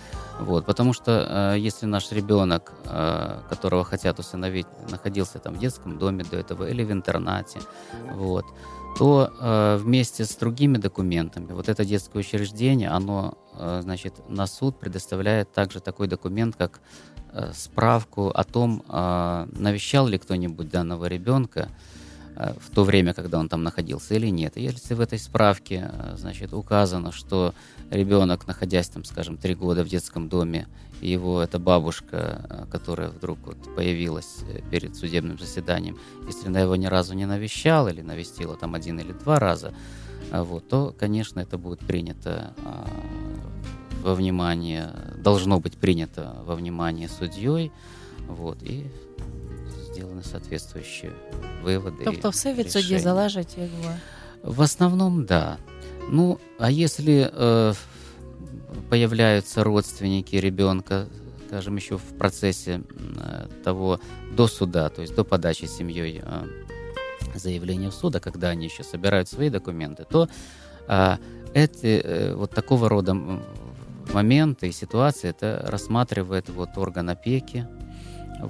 вот, 0.41 0.66
потому 0.66 0.93
что 0.93 1.55
э, 1.55 1.59
если 1.59 1.87
наш 1.87 2.12
ребенок, 2.12 2.72
э, 2.85 3.41
которого 3.49 3.85
хотят 3.85 4.18
усыновить, 4.18 4.66
находился 4.91 5.39
там 5.39 5.55
в 5.55 5.59
детском 5.59 5.99
доме 5.99 6.24
до 6.24 6.37
этого 6.37 6.68
или 6.68 6.85
в 6.85 6.93
интернате, 6.93 7.61
вот, 8.14 8.45
то 8.99 9.31
э, 9.41 9.77
вместе 9.77 10.24
с 10.24 10.37
другими 10.37 10.79
документами 10.79 11.53
вот 11.53 11.68
это 11.68 11.85
детское 11.85 12.18
учреждение, 12.18 12.89
оно, 12.89 13.35
э, 13.55 13.81
значит, 13.83 14.14
на 14.29 14.47
суд 14.47 14.79
предоставляет 14.79 15.53
также 15.53 15.81
такой 15.81 16.09
документ, 16.09 16.57
как 16.57 16.81
э, 17.33 17.53
справку 17.53 18.29
о 18.29 18.45
том, 18.45 18.83
э, 18.89 19.47
навещал 19.53 20.07
ли 20.07 20.18
кто-нибудь 20.18 20.68
данного 20.68 21.07
ребенка 21.07 21.68
в 22.37 22.70
то 22.74 22.84
время, 22.84 23.14
когда 23.14 23.39
он 23.39 23.49
там 23.49 23.62
находился 23.62 24.14
или 24.14 24.28
нет. 24.28 24.57
И 24.57 24.62
если 24.62 24.95
в 24.95 25.01
этой 25.01 25.18
справке, 25.18 25.91
э, 25.91 26.16
значит, 26.16 26.53
указано, 26.53 27.11
что 27.12 27.55
ребенок, 27.91 28.47
находясь 28.47 28.89
там, 28.89 29.05
скажем, 29.05 29.39
три 29.39 29.55
года 29.55 29.84
в 29.84 29.89
детском 29.89 30.28
доме, 30.28 30.68
его 31.01 31.41
эта 31.43 31.59
бабушка, 31.59 32.47
э, 32.49 32.66
которая 32.70 33.09
вдруг 33.09 33.39
вот 33.47 33.74
появилась 33.74 34.39
э, 34.43 34.61
перед 34.70 34.97
судебным 34.97 35.39
заседанием, 35.39 35.99
если 36.26 36.49
она 36.49 36.61
его 36.61 36.76
ни 36.76 36.87
разу 36.87 37.14
не 37.14 37.26
навещала 37.26 37.89
или 37.89 38.03
навестила 38.03 38.57
там 38.57 38.74
один 38.74 39.01
или 39.01 39.12
два 39.12 39.39
раза, 39.39 39.72
вот, 40.30 40.68
то, 40.68 40.95
конечно, 40.99 41.41
это 41.41 41.57
будет 41.57 41.78
принято 41.80 42.53
во 44.03 44.14
внимание, 44.14 44.93
должно 45.18 45.61
быть 45.61 45.76
принято 45.76 46.37
во 46.45 46.57
внимание 46.57 47.09
судьей, 47.09 47.70
вот, 48.26 48.61
и 48.62 48.91
сделаны 49.97 50.22
соответствующие 50.22 51.12
выводы. 51.64 52.05
Тобто 52.05 52.30
все 52.30 52.55
від 52.55 52.72
судді 52.72 52.99
залежить, 52.99 53.57
якби. 53.59 53.97
В 54.42 54.61
основном, 54.61 55.24
да. 55.24 55.57
Ну, 56.11 56.38
а 56.59 56.70
если 56.70 57.30
э, 57.32 57.74
появляются 58.90 59.64
родственники 59.64 60.36
ребенка, 60.36 61.07
скажем, 61.49 61.76
еще 61.76 61.97
в 61.97 62.18
процессе 62.18 62.80
э, 63.16 63.47
того 63.64 63.99
до 64.36 64.49
суда, 64.49 64.88
то 64.88 65.03
есть 65.03 65.14
до 65.14 65.24
подачи 65.24 65.66
семьей 65.66 66.22
э, 66.22 66.44
заявления 67.34 67.88
в 67.88 67.94
суд, 67.94 68.16
а 68.16 68.20
когда 68.20 68.51
они 68.51 68.66
еще 68.66 68.84
собирают 68.84 69.28
свои 69.28 69.51
документы, 69.51 70.05
то 70.05 70.28
э, 70.88 71.16
эти 71.55 72.01
э, 72.05 72.34
вот 72.34 72.51
такого 72.51 72.88
рода 72.88 73.16
моменты 74.12 74.68
и 74.68 74.72
ситуации 74.72 75.30
это 75.30 75.64
рассматривает 75.66 76.49
вот 76.49 76.78
орган 76.78 77.09
опеки, 77.09 77.66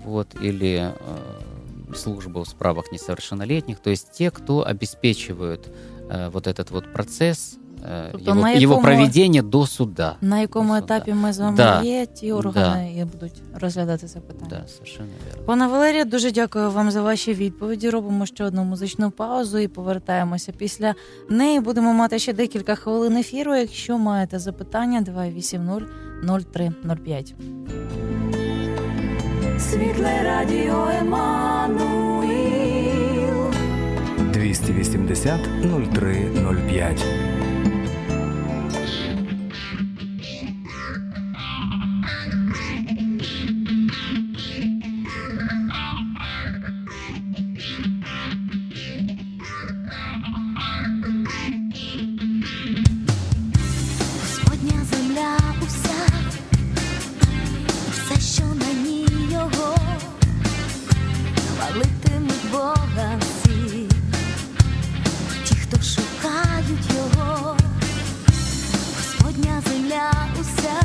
вот, 0.05 0.27
или 0.43 0.69
э, 0.75 1.95
служба 1.95 2.41
в 2.41 2.47
справах 2.47 2.91
несовершеннолетних, 2.91 3.79
то 3.79 3.89
есть 3.89 4.11
те, 4.17 4.29
кто 4.29 4.61
обеспечивают 4.61 5.67
э, 6.09 6.29
вот 6.29 6.47
этот 6.47 6.71
вот 6.71 6.93
процесс, 6.93 7.57
э, 7.83 8.09
Тобто 8.11 8.31
его, 8.31 8.41
на 8.41 8.49
его 8.51 8.59
якому- 8.61 8.81
проведение 8.83 9.41
до 9.41 9.65
суда. 9.67 10.15
На 10.21 10.39
якому 10.39 10.73
До 10.73 10.77
етапі 10.79 11.11
суда. 11.11 11.15
ми 11.23 11.33
з 11.33 11.39
вами 11.39 11.57
Да. 11.57 11.81
є, 11.81 12.05
ті 12.05 12.31
органи 12.31 12.93
і 12.97 13.05
будуть 13.05 13.41
розглядати 13.61 14.07
це 14.07 14.19
питання. 14.19 14.49
Да, 14.49 14.67
совершенно 14.67 15.09
верно. 15.29 15.45
Пане 15.45 15.67
Валерію, 15.67 16.05
дуже 16.05 16.31
дякую 16.31 16.71
вам 16.71 16.91
за 16.91 17.01
ваші 17.01 17.33
відповіді. 17.33 17.89
Робимо 17.89 18.25
ще 18.25 18.43
одну 18.43 18.63
музичну 18.63 19.11
паузу 19.11 19.57
і 19.57 19.67
повертаємося. 19.67 20.51
Після 20.57 20.95
неї 21.29 21.59
будемо 21.59 21.93
мати 21.93 22.19
ще 22.19 22.33
декілька 22.33 22.75
хвилин 22.75 23.17
ефіру. 23.17 23.55
Якщо 23.55 23.97
маєте 23.97 24.39
запитання, 24.39 25.01
280 25.01 25.83
0305. 26.23 27.35
світле 29.58 30.22
радіо 30.24 30.88
Емануїл 31.00 32.26
280 34.32 35.40
03 35.92 36.30
земля 69.96 70.12
уся, 70.40 70.80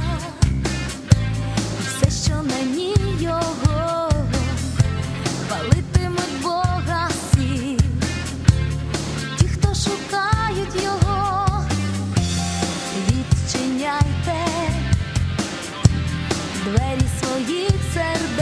все, 1.79 2.25
що 2.25 2.35
на 2.35 2.61
ній 2.75 2.95
його, 3.19 4.09
хвалитимуть 5.47 6.41
Бога 6.41 7.09
всі, 7.09 7.77
ті, 9.39 9.47
хто 9.47 9.73
шукають 9.75 10.83
його, 10.83 11.47
відчиняйте 13.07 14.45
двері 16.65 17.05
своїх 17.21 17.71
сердець. 17.93 18.40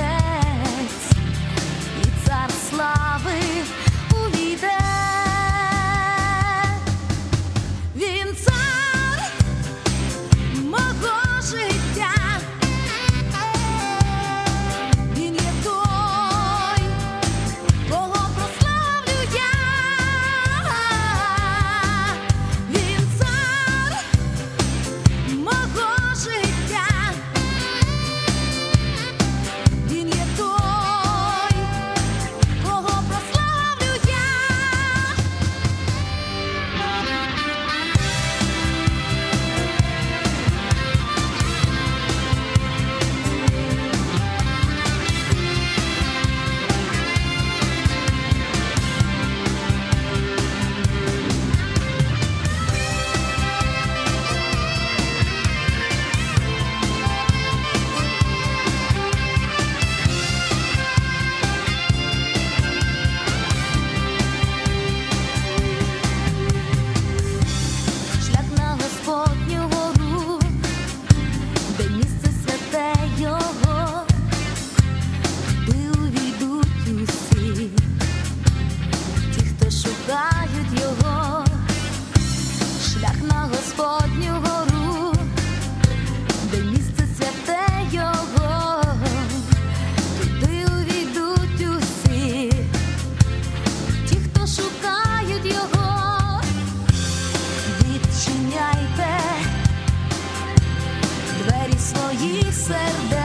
твоїх 102.19 102.55
сердець, 102.55 103.18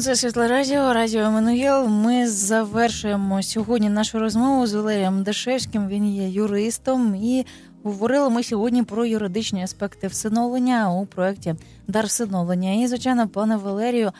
Це 0.00 0.16
світле 0.16 0.48
радіо, 0.48 0.92
радіо 0.92 1.20
Еммануєл. 1.20 1.86
Ми 1.86 2.28
завершуємо 2.28 3.42
сьогодні 3.42 3.88
нашу 3.88 4.18
розмову 4.18 4.66
з 4.66 4.74
Валерієм 4.74 5.22
Дашевським. 5.22 5.88
Він 5.88 6.14
є 6.14 6.28
юристом, 6.28 7.14
і 7.14 7.46
говорили 7.82 8.30
ми 8.30 8.42
сьогодні 8.42 8.82
про 8.82 9.06
юридичні 9.06 9.62
аспекти 9.62 10.06
всиновлення 10.06 10.92
у 10.92 11.06
проєкті 11.06 11.54
Дар 11.88 12.06
всиновлення. 12.06 12.72
І, 12.72 12.86
звичайно, 12.86 13.28
пане 13.28 13.56
Валерію, 13.56 14.12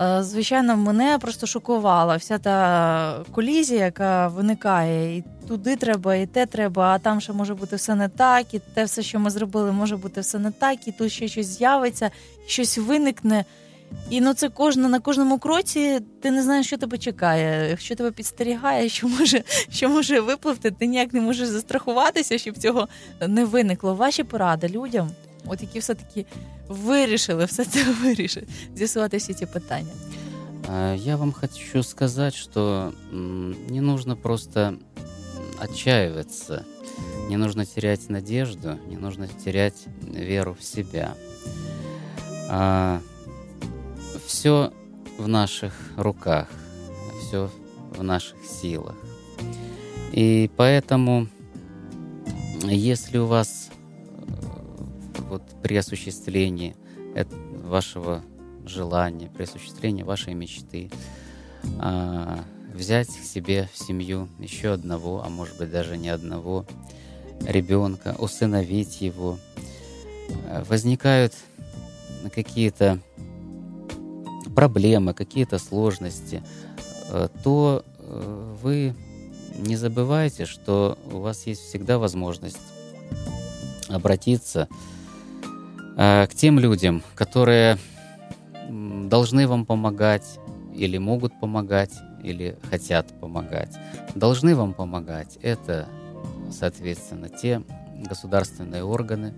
е, 0.00 0.22
звичайно, 0.22 0.76
мене 0.76 1.18
просто 1.18 1.46
шокувала 1.46 2.16
вся 2.16 2.38
та 2.38 3.24
колізія, 3.32 3.84
яка 3.84 4.28
виникає. 4.28 5.16
І 5.16 5.24
туди 5.48 5.76
треба, 5.76 6.14
і 6.14 6.26
те 6.26 6.46
треба, 6.46 6.84
а 6.84 6.98
там 6.98 7.20
ще 7.20 7.32
може 7.32 7.54
бути 7.54 7.76
все 7.76 7.94
не 7.94 8.08
так, 8.08 8.54
і 8.54 8.58
те 8.74 8.84
все, 8.84 9.02
що 9.02 9.18
ми 9.18 9.30
зробили, 9.30 9.72
може 9.72 9.96
бути 9.96 10.20
все 10.20 10.38
не 10.38 10.50
так, 10.50 10.88
і 10.88 10.92
тут 10.92 11.12
ще 11.12 11.28
щось 11.28 11.46
з'явиться, 11.46 12.10
щось 12.46 12.78
виникне. 12.78 13.44
І 14.10 14.20
ну 14.20 14.34
це 14.34 14.48
кожна 14.48 14.88
на 14.88 15.00
кожному 15.00 15.38
кроці 15.38 16.00
ти 16.22 16.30
не 16.30 16.42
знаєш, 16.42 16.66
що 16.66 16.78
тебе 16.78 16.98
чекає, 16.98 17.76
що 17.76 17.94
тебе 17.94 18.10
підстерігає, 18.10 18.88
що 18.88 19.08
може, 19.08 19.42
що 19.70 19.88
може 19.88 20.20
випливти, 20.20 20.70
ти 20.70 20.86
ніяк 20.86 21.12
не 21.12 21.20
можеш 21.20 21.48
застрахуватися, 21.48 22.38
щоб 22.38 22.58
цього 22.58 22.88
не 23.28 23.44
виникло. 23.44 23.94
Ваші 23.94 24.24
поради 24.24 24.68
людям, 24.68 25.10
от 25.46 25.62
які 25.62 25.78
все-таки 25.78 26.26
вирішили 26.68 27.44
все 27.44 27.64
це 27.64 27.84
вирішити, 28.02 28.46
з'ясувати 28.74 29.16
всі 29.16 29.34
ці 29.34 29.46
питання. 29.46 29.92
Я 30.96 31.16
вам 31.16 31.32
хочу 31.32 31.82
сказать, 31.82 32.34
что 32.34 32.92
не 33.12 33.80
нужно 33.80 34.16
просто 34.16 34.74
отчаиваться, 35.62 36.64
не 37.28 37.36
нужно 37.36 37.64
терять 37.64 38.08
надежду, 38.08 38.78
не 38.88 38.96
нужно 38.96 39.26
терять 39.44 39.86
веру 40.02 40.56
в 40.58 40.62
себя. 40.62 41.14
Все 44.30 44.72
в 45.18 45.26
наших 45.26 45.74
руках, 45.96 46.46
все 47.20 47.50
в 47.90 48.02
наших 48.04 48.38
силах. 48.44 48.94
И 50.12 50.48
поэтому, 50.56 51.26
если 52.62 53.18
у 53.18 53.26
вас 53.26 53.70
э, 53.72 55.22
вот 55.28 55.42
при 55.62 55.76
осуществлении 55.76 56.76
вашего 57.64 58.22
желания, 58.66 59.28
при 59.36 59.42
осуществлении 59.42 60.04
вашей 60.04 60.34
мечты, 60.34 60.92
а, 61.80 62.44
взять 62.72 63.08
к 63.08 63.24
себе 63.24 63.68
в 63.72 63.78
семью 63.78 64.28
еще 64.38 64.74
одного, 64.74 65.24
а 65.24 65.28
может 65.28 65.58
быть 65.58 65.72
даже 65.72 65.96
не 65.96 66.08
одного 66.08 66.66
ребенка, 67.40 68.14
усыновить 68.16 69.00
его, 69.00 69.40
э, 70.46 70.62
возникают 70.68 71.34
какие-то 72.32 73.00
проблемы, 74.54 75.14
какие-то 75.14 75.58
сложности, 75.58 76.42
э, 77.10 77.28
то 77.42 77.84
э, 77.98 78.56
вы 78.62 78.94
не 79.56 79.76
забывайте, 79.76 80.46
что 80.46 80.98
у 81.12 81.18
вас 81.18 81.46
есть 81.46 81.62
всегда 81.62 81.98
возможность 81.98 82.58
обратиться 83.88 84.68
э, 85.96 86.26
к 86.26 86.34
тем 86.34 86.58
людям, 86.58 87.02
которые 87.14 87.78
должны 88.68 89.46
вам 89.46 89.66
помогать 89.66 90.38
или 90.74 90.98
могут 90.98 91.38
помогать, 91.40 91.92
или 92.22 92.56
хотят 92.70 93.18
помогать. 93.20 93.76
Должны 94.14 94.54
вам 94.54 94.72
помогать. 94.72 95.38
Это, 95.42 95.88
соответственно, 96.50 97.28
те 97.28 97.62
государственные 98.08 98.84
органы, 98.84 99.34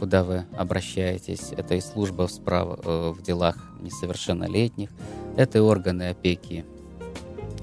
куда 0.00 0.24
вы 0.24 0.46
обращаетесь. 0.56 1.52
Это 1.54 1.74
и 1.74 1.80
служба 1.82 2.26
в, 2.26 2.32
справ... 2.32 2.80
э, 2.82 3.12
в 3.14 3.22
делах 3.22 3.58
несовершеннолетних, 3.80 4.88
это 5.36 5.58
и 5.58 5.60
органы 5.60 6.08
опеки 6.08 6.64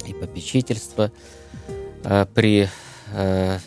и 0.06 0.14
попечительства 0.14 1.12
э, 2.04 2.28
при 2.36 2.70
э, 3.12 3.58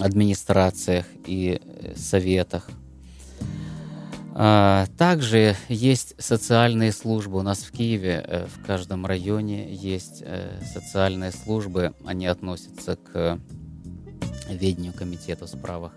администрациях 0.00 1.04
и 1.26 1.60
советах. 1.94 2.70
А, 4.34 4.86
Также 4.96 5.56
есть 5.68 6.14
социальные 6.16 6.92
службы. 6.92 7.38
У 7.38 7.42
нас 7.42 7.58
в 7.58 7.70
Киеве 7.70 8.46
в 8.56 8.64
каждом 8.64 9.04
районе 9.04 9.74
есть 9.74 10.22
социальные 10.72 11.32
службы. 11.32 11.92
Они 12.06 12.26
относятся 12.26 12.96
к 12.96 13.38
ведению 14.48 14.94
комитета 14.94 15.44
в 15.44 15.50
справах 15.50 15.92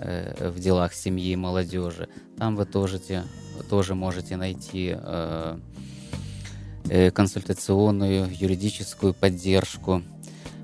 э, 0.00 0.50
в 0.50 0.58
делах 0.58 0.94
семьи 0.94 1.32
и 1.32 1.36
молодежи. 1.36 2.08
Там 2.38 2.56
вы 2.56 2.64
тоже, 2.64 2.98
те- 2.98 3.24
тоже 3.70 3.94
можете 3.94 4.36
найти 4.36 4.94
э, 4.96 5.58
э, 6.88 7.10
консультационную, 7.10 8.28
юридическую 8.30 9.14
поддержку. 9.14 10.02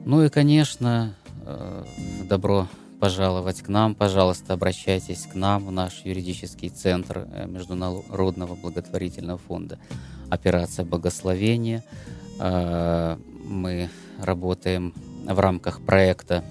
Ну 0.04 0.24
и, 0.24 0.28
конечно, 0.28 1.14
добро 2.28 2.68
пожаловать 3.00 3.62
к 3.62 3.68
нам. 3.68 3.94
Пожалуйста, 3.94 4.54
обращайтесь 4.54 5.26
к 5.26 5.34
нам 5.34 5.66
в 5.66 5.72
наш 5.72 6.02
юридический 6.04 6.68
центр 6.68 7.26
Международного 7.46 8.54
благотворительного 8.54 9.38
фонда 9.38 9.78
«Операция 10.28 10.84
благословения». 10.84 11.82
Э, 12.38 13.16
Мы 13.44 13.88
работаем 14.18 14.94
в 15.26 15.38
рамках 15.38 15.80
проекта 15.80 16.44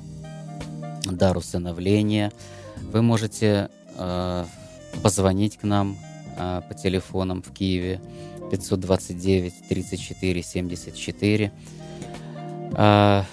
«Дар 1.06 1.38
усыновления». 1.38 2.32
Вы 2.92 3.04
можете 3.04 3.70
э, 3.98 4.46
позвонить 5.04 5.58
к 5.58 5.64
нам 5.64 5.96
э, 6.38 6.62
по 6.68 6.74
телефонам 6.74 7.44
в 7.44 7.54
Киеве 7.54 8.02
529 8.50 9.54
34 9.70 10.44
74. 10.44 11.52
А, 12.74 13.26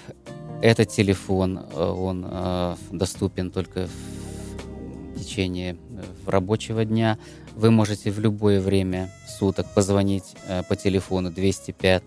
Этот 0.61 0.89
телефон, 0.89 1.57
э, 1.57 1.83
он 1.83 2.25
э, 2.29 2.75
доступен 2.91 3.49
только 3.49 3.87
в 3.87 5.19
течение 5.19 5.73
э, 5.73 6.03
рабочего 6.29 6.85
дня. 6.85 7.17
Вы 7.55 7.71
можете 7.71 8.11
в 8.11 8.19
любое 8.19 8.61
время 8.61 9.11
суток 9.39 9.73
позвонить 9.73 10.35
э, 10.47 10.61
по 10.69 10.75
телефону 10.75 11.31
205 11.31 12.03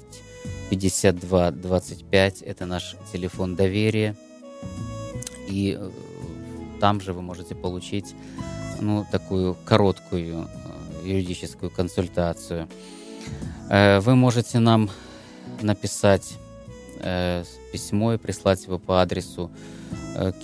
52 0.70 1.50
25. 1.50 2.42
Это 2.42 2.66
наш 2.66 2.96
телефон 3.12 3.56
доверия. 3.56 4.16
И 5.48 5.76
э, 5.76 5.90
там 6.80 7.00
же 7.00 7.12
вы 7.12 7.22
можете 7.22 7.54
получить 7.54 8.14
ну, 8.80 9.06
такую 9.10 9.56
короткую 9.64 10.48
э, 11.04 11.08
юридическую 11.08 11.70
консультацию. 11.70 12.68
Э, 13.68 14.00
Вы 14.00 14.16
можете 14.16 14.58
нам 14.58 14.90
написать 15.60 16.34
э, 17.00 17.44
письмо 17.72 18.14
и 18.14 18.18
прислать 18.18 18.64
его 18.64 18.78
по 18.78 19.02
адресу 19.02 19.50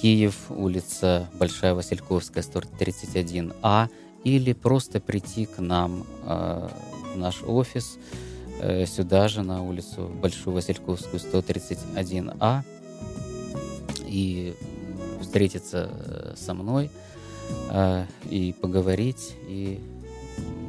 Киев, 0.01 0.51
улица 0.51 1.29
Большая 1.35 1.75
Васильковская, 1.75 2.43
131А, 2.43 3.89
или 4.23 4.53
просто 4.53 5.01
прийти 5.01 5.45
к 5.47 5.59
нам 5.59 6.05
в 6.25 6.71
наш 7.17 7.43
офис, 7.43 7.99
сюда 8.87 9.29
же, 9.29 9.43
на 9.43 9.63
улицу 9.63 10.09
Большую 10.23 10.55
Васильковскую, 10.55 11.21
131А, 11.21 12.63
и 14.07 14.55
встретиться 15.21 15.91
э, 15.91 16.35
со 16.37 16.55
мной 16.55 16.91
э, 17.71 18.07
и 18.29 18.55
поговорить, 18.61 19.35
и 19.49 19.81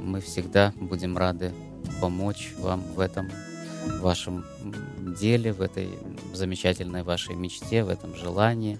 мы 0.03 0.21
всегда 0.21 0.73
будем 0.79 1.17
рады 1.17 1.53
помочь 2.01 2.53
вам 2.59 2.81
в 2.95 2.99
этом 2.99 3.29
вашем 3.99 4.45
деле, 5.19 5.53
в 5.53 5.61
этой 5.61 5.89
замечательной 6.33 7.03
вашей 7.03 7.35
мечте, 7.35 7.83
в 7.83 7.89
этом 7.89 8.15
желании 8.15 8.79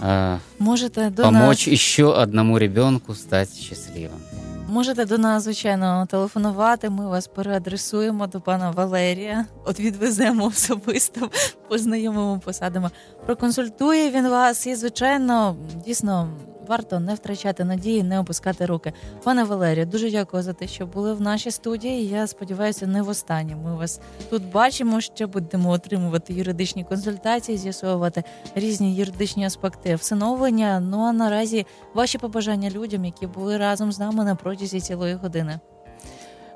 э, 0.00 0.38
Можете 0.58 1.10
до 1.10 1.24
помочь 1.24 1.66
нас 1.66 1.72
еще 1.72 2.16
одному 2.16 2.58
ребенку 2.58 3.14
стать 3.14 3.54
счастливым. 3.54 4.20
Можете 4.68 5.04
до 5.04 5.18
нас, 5.18 5.42
звичайно, 5.42 6.06
телефонувати. 6.10 6.90
Ми 6.90 7.08
вас 7.08 7.26
переадресуємо 7.26 8.26
до 8.26 8.40
пана 8.40 8.70
Валерія. 8.70 9.46
От 9.64 9.80
відвеземо 9.80 10.44
особисто, 10.46 11.30
познайомимо, 11.68 12.40
посадимо. 12.44 12.90
Проконсультує 13.26 14.10
він 14.10 14.28
вас, 14.28 14.66
і 14.66 14.74
звичайно, 14.74 15.56
дійсно. 15.86 16.28
Варто 16.68 17.00
не 17.00 17.14
втрачати 17.14 17.64
надії, 17.64 18.02
не 18.02 18.20
опускати 18.20 18.66
руки. 18.66 18.92
Пане 19.24 19.44
Валерію, 19.44 19.86
дуже 19.86 20.10
дякую 20.10 20.42
за 20.42 20.52
те, 20.52 20.66
що 20.66 20.86
були 20.86 21.14
в 21.14 21.20
нашій 21.20 21.50
студії. 21.50 22.08
Я 22.08 22.26
сподіваюся, 22.26 22.86
не 22.86 23.02
в 23.02 23.08
останнє. 23.08 23.56
Ми 23.56 23.76
вас 23.76 24.00
тут 24.30 24.52
бачимо. 24.52 25.00
Ще 25.00 25.26
будемо 25.26 25.70
отримувати 25.70 26.32
юридичні 26.32 26.84
консультації, 26.84 27.58
з'ясовувати 27.58 28.22
різні 28.54 28.94
юридичні 28.94 29.46
аспекти 29.46 29.94
всиновлення. 29.94 30.80
Ну 30.80 30.98
а 30.98 31.12
наразі 31.12 31.66
ваші 31.94 32.18
побажання 32.18 32.70
людям, 32.70 33.04
які 33.04 33.26
були 33.26 33.56
разом 33.56 33.92
з 33.92 33.98
нами 33.98 34.24
на 34.24 34.34
протязі 34.34 34.80
цілої 34.80 35.14
години. 35.14 35.60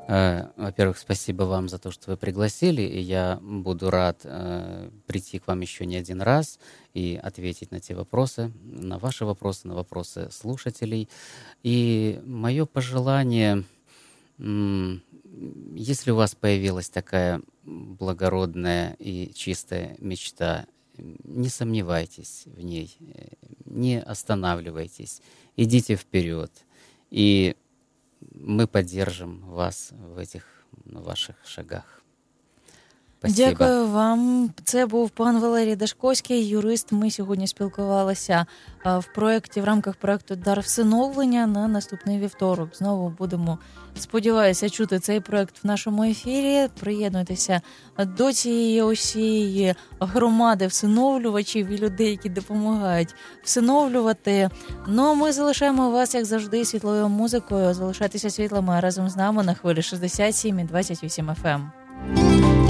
Э, 0.09 0.49
Во-первых, 0.57 0.99
спасибо 0.99 1.45
вам 1.45 1.69
за 1.69 1.79
то, 1.79 1.91
что 1.91 2.11
вы 2.11 2.17
пригласили, 2.17 2.83
и 2.83 3.01
я 3.01 3.39
буду 3.41 3.91
рад 3.91 4.21
э, 4.25 4.91
прийти 5.07 5.39
к 5.39 5.47
вам 5.47 5.61
еще 5.61 5.87
не 5.87 5.97
один 5.97 6.21
раз 6.21 6.59
и 6.93 7.19
ответить 7.23 7.71
на 7.71 7.81
те 7.81 7.95
вопросы, 7.95 8.53
на 8.65 8.99
ваши 8.99 9.25
вопросы, 9.25 9.69
на 9.69 9.75
вопросы 9.75 10.29
слушателей. 10.31 11.09
И 11.63 12.21
мое 12.25 12.67
пожелание, 12.67 13.65
если 14.39 16.11
у 16.11 16.17
вас 16.17 16.35
появилась 16.35 16.91
такая 16.91 17.41
благородная 17.63 18.97
и 18.99 19.33
чистая 19.35 19.97
мечта, 19.99 20.67
не 20.99 21.49
сомневайтесь 21.49 22.43
в 22.47 22.61
ней, 22.61 22.97
э, 23.01 23.29
не 23.67 24.01
останавливайтесь, 24.01 25.23
идите 25.57 25.95
вперед. 25.95 26.51
И 27.11 27.57
мы 28.45 28.67
поддержим 28.67 29.41
вас 29.47 29.91
в 29.93 30.19
этих 30.19 30.45
ваших 30.85 31.37
шагах. 31.45 32.02
Спасибо. 33.23 33.51
Дякую 33.51 33.87
вам. 33.87 34.51
Це 34.65 34.87
був 34.87 35.11
пан 35.11 35.41
Валерій 35.41 35.77
Дашковський, 35.77 36.49
юрист. 36.49 36.93
Ми 36.93 37.11
сьогодні 37.11 37.47
спілкувалися 37.47 38.47
в 38.85 39.05
проєкті 39.15 39.61
в 39.61 39.65
рамках 39.65 39.95
проєкту 39.95 40.37
Дар 40.37 40.61
всиновлення 40.61 41.47
на 41.47 41.69
наступний 41.69 42.19
вівторок. 42.19 42.77
Знову 42.77 43.15
будемо 43.19 43.59
сподіваюся 43.99 44.71
чути 44.71 44.99
цей 44.99 45.21
проєкт 45.21 45.65
в 45.65 45.67
нашому 45.67 46.05
ефірі. 46.05 46.69
Приєднуйтеся 46.81 47.61
до 47.99 48.33
цієї 48.33 48.83
усієї 48.83 49.75
громади 50.01 50.67
всиновлювачів 50.67 51.69
і 51.69 51.79
людей, 51.79 52.11
які 52.11 52.29
допомагають 52.29 53.15
всиновлювати. 53.43 54.51
Ну 54.87 55.03
а 55.03 55.15
ми 55.15 55.33
залишаємо 55.33 55.91
вас, 55.91 56.15
як 56.15 56.25
завжди, 56.25 56.65
світлою 56.65 57.09
музикою. 57.09 57.75
Залишайтеся 57.75 58.31
світлими 58.31 58.81
разом 58.81 59.09
з 59.09 59.17
нами 59.17 59.43
на 59.43 59.55
хвилі 59.55 59.83
67 59.83 60.59
і 60.61 60.65
28 60.65 61.31
FM. 61.45 62.62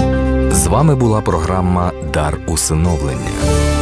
З 0.63 0.67
вами 0.67 0.95
була 0.95 1.21
програма 1.21 1.91
Дар 2.13 2.37
усиновлення. 2.47 3.72